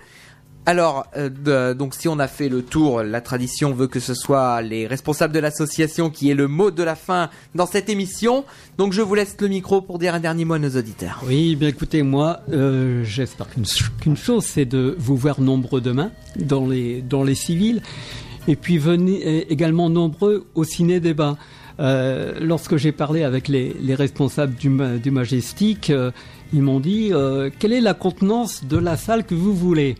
Alors, 0.65 1.07
euh, 1.17 1.73
donc 1.73 1.95
si 1.95 2.07
on 2.07 2.19
a 2.19 2.27
fait 2.27 2.47
le 2.47 2.61
tour, 2.61 3.01
la 3.01 3.21
tradition 3.21 3.73
veut 3.73 3.87
que 3.87 3.99
ce 3.99 4.13
soit 4.13 4.61
les 4.61 4.85
responsables 4.85 5.33
de 5.33 5.39
l'association 5.39 6.11
qui 6.11 6.29
aient 6.29 6.35
le 6.35 6.47
mot 6.47 6.69
de 6.69 6.83
la 6.83 6.95
fin 6.95 7.29
dans 7.55 7.65
cette 7.65 7.89
émission. 7.89 8.45
Donc 8.77 8.93
je 8.93 9.01
vous 9.01 9.15
laisse 9.15 9.35
le 9.39 9.47
micro 9.47 9.81
pour 9.81 9.97
dire 9.97 10.13
un 10.13 10.19
dernier 10.19 10.45
mot 10.45 10.55
à 10.55 10.59
nos 10.59 10.69
auditeurs. 10.69 11.23
Oui, 11.25 11.55
bien 11.55 11.69
écoutez, 11.69 12.03
moi, 12.03 12.41
euh, 12.51 13.03
j'espère 13.03 13.47
qu'une 13.49 14.17
chose, 14.17 14.45
c'est 14.45 14.65
de 14.65 14.95
vous 14.99 15.15
voir 15.15 15.41
nombreux 15.41 15.81
demain 15.81 16.11
dans 16.35 16.67
les, 16.67 17.01
dans 17.01 17.23
les 17.23 17.35
civils. 17.35 17.81
Et 18.47 18.55
puis 18.55 18.77
venez 18.77 19.23
euh, 19.25 19.41
également 19.49 19.89
nombreux 19.89 20.45
au 20.53 20.63
ciné-débat. 20.63 21.37
Lorsque 22.41 22.75
j'ai 22.75 22.91
parlé 22.91 23.23
avec 23.23 23.47
les, 23.47 23.73
les 23.79 23.95
responsables 23.95 24.53
du, 24.53 24.69
du 25.01 25.11
Majestic, 25.11 25.93
ils 26.51 26.61
m'ont 26.61 26.81
dit 26.81 27.13
quelle 27.57 27.71
est 27.71 27.79
la 27.79 27.93
contenance 27.93 28.65
de 28.65 28.75
la 28.75 28.97
salle 28.97 29.23
que 29.23 29.33
vous 29.33 29.55
voulez? 29.55 29.95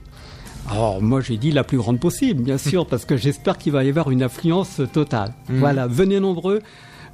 Alors 0.70 1.02
moi 1.02 1.22
j'ai 1.22 1.38
dit 1.38 1.52
la 1.52 1.64
plus 1.64 1.78
grande 1.78 2.00
possible, 2.00 2.44
bien 2.44 2.58
sûr, 2.58 2.86
parce 2.86 3.06
que 3.06 3.18
j'espère 3.18 3.58
qu'il 3.58 3.74
va 3.74 3.84
y 3.84 3.90
avoir 3.90 4.12
une 4.12 4.22
affluence 4.22 4.82
totale. 4.94 5.34
Voilà, 5.48 5.88
venez 5.88 6.20
nombreux, 6.20 6.62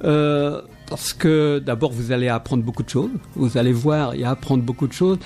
euh, 0.04 0.60
parce 0.88 1.12
que 1.12 1.58
d'abord 1.64 1.92
vous 1.92 2.12
allez 2.12 2.28
apprendre 2.28 2.62
beaucoup 2.62 2.82
de 2.82 2.88
choses, 2.88 3.10
vous 3.34 3.56
allez 3.56 3.72
voir 3.72 4.14
et 4.14 4.24
apprendre 4.24 4.62
beaucoup 4.62 4.86
de 4.86 4.92
choses, 4.92 5.18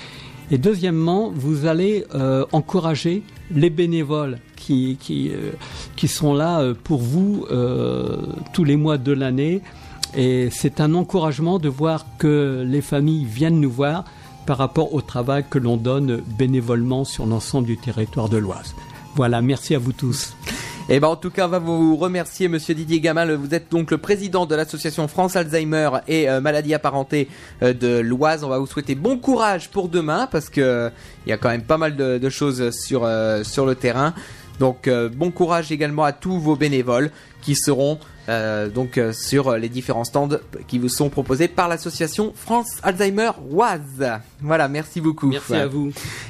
et 0.50 0.58
deuxièmement 0.58 1.32
vous 1.34 1.66
allez 1.66 2.04
euh, 2.14 2.44
encourager 2.52 3.22
les 3.52 3.70
bénévoles 3.70 4.38
qui 4.56 4.96
qui 5.00 5.30
euh, 5.30 5.52
qui 5.96 6.06
sont 6.06 6.34
là 6.34 6.72
pour 6.84 7.00
vous 7.00 7.46
tous 8.52 8.64
les 8.64 8.76
mois 8.76 8.98
de 8.98 9.12
l'année, 9.12 9.60
et 10.16 10.48
c'est 10.50 10.80
un 10.80 10.94
encouragement 10.94 11.58
de 11.58 11.68
voir 11.68 12.06
que 12.18 12.64
les 12.66 12.80
familles 12.80 13.24
viennent 13.24 13.60
nous 13.60 13.70
voir 13.70 14.04
par 14.46 14.58
rapport 14.58 14.94
au 14.94 15.00
travail 15.00 15.44
que 15.48 15.58
l'on 15.58 15.76
donne 15.76 16.22
bénévolement 16.38 17.04
sur 17.04 17.26
l'ensemble 17.26 17.66
du 17.66 17.76
territoire 17.76 18.28
de 18.28 18.38
l'Oise. 18.38 18.74
Voilà, 19.14 19.42
merci 19.42 19.74
à 19.74 19.78
vous 19.78 19.92
tous. 19.92 20.34
Et 20.88 20.98
ben 20.98 21.06
en 21.06 21.14
tout 21.14 21.30
cas, 21.30 21.46
on 21.46 21.50
va 21.50 21.60
vous 21.60 21.96
remercier, 21.96 22.48
Monsieur 22.48 22.74
Didier 22.74 23.00
Gamal. 23.00 23.32
Vous 23.34 23.54
êtes 23.54 23.70
donc 23.70 23.92
le 23.92 23.98
président 23.98 24.44
de 24.44 24.56
l'association 24.56 25.06
France 25.06 25.36
Alzheimer 25.36 25.88
et 26.08 26.28
euh, 26.28 26.40
maladies 26.40 26.74
apparentées 26.74 27.28
euh, 27.62 27.72
de 27.72 28.00
l'Oise. 28.00 28.42
On 28.42 28.48
va 28.48 28.58
vous 28.58 28.66
souhaiter 28.66 28.96
bon 28.96 29.16
courage 29.16 29.68
pour 29.68 29.88
demain 29.88 30.28
parce 30.30 30.48
que 30.48 30.60
euh, 30.60 30.90
il 31.26 31.30
y 31.30 31.32
a 31.32 31.36
quand 31.36 31.48
même 31.48 31.62
pas 31.62 31.78
mal 31.78 31.94
de, 31.94 32.18
de 32.18 32.28
choses 32.28 32.70
sur 32.70 33.04
euh, 33.04 33.44
sur 33.44 33.66
le 33.66 33.76
terrain. 33.76 34.14
Donc 34.58 34.90
bon 35.16 35.30
courage 35.30 35.72
également 35.72 36.04
à 36.04 36.12
tous 36.12 36.38
vos 36.38 36.54
bénévoles 36.54 37.10
qui 37.40 37.54
seront 37.54 37.98
euh, 38.28 38.68
donc 38.68 38.98
euh, 38.98 39.12
sur 39.12 39.56
les 39.56 39.68
différents 39.68 40.04
stands 40.04 40.28
qui 40.68 40.78
vous 40.78 40.88
sont 40.88 41.08
proposés 41.08 41.48
par 41.48 41.68
l'association 41.68 42.32
France 42.34 42.78
Alzheimer 42.82 43.30
Oise. 43.50 44.20
Voilà, 44.40 44.68
merci 44.68 45.00
beaucoup. 45.00 45.28
Merci 45.28 45.54
à 45.54 45.66
vous. 45.66 45.92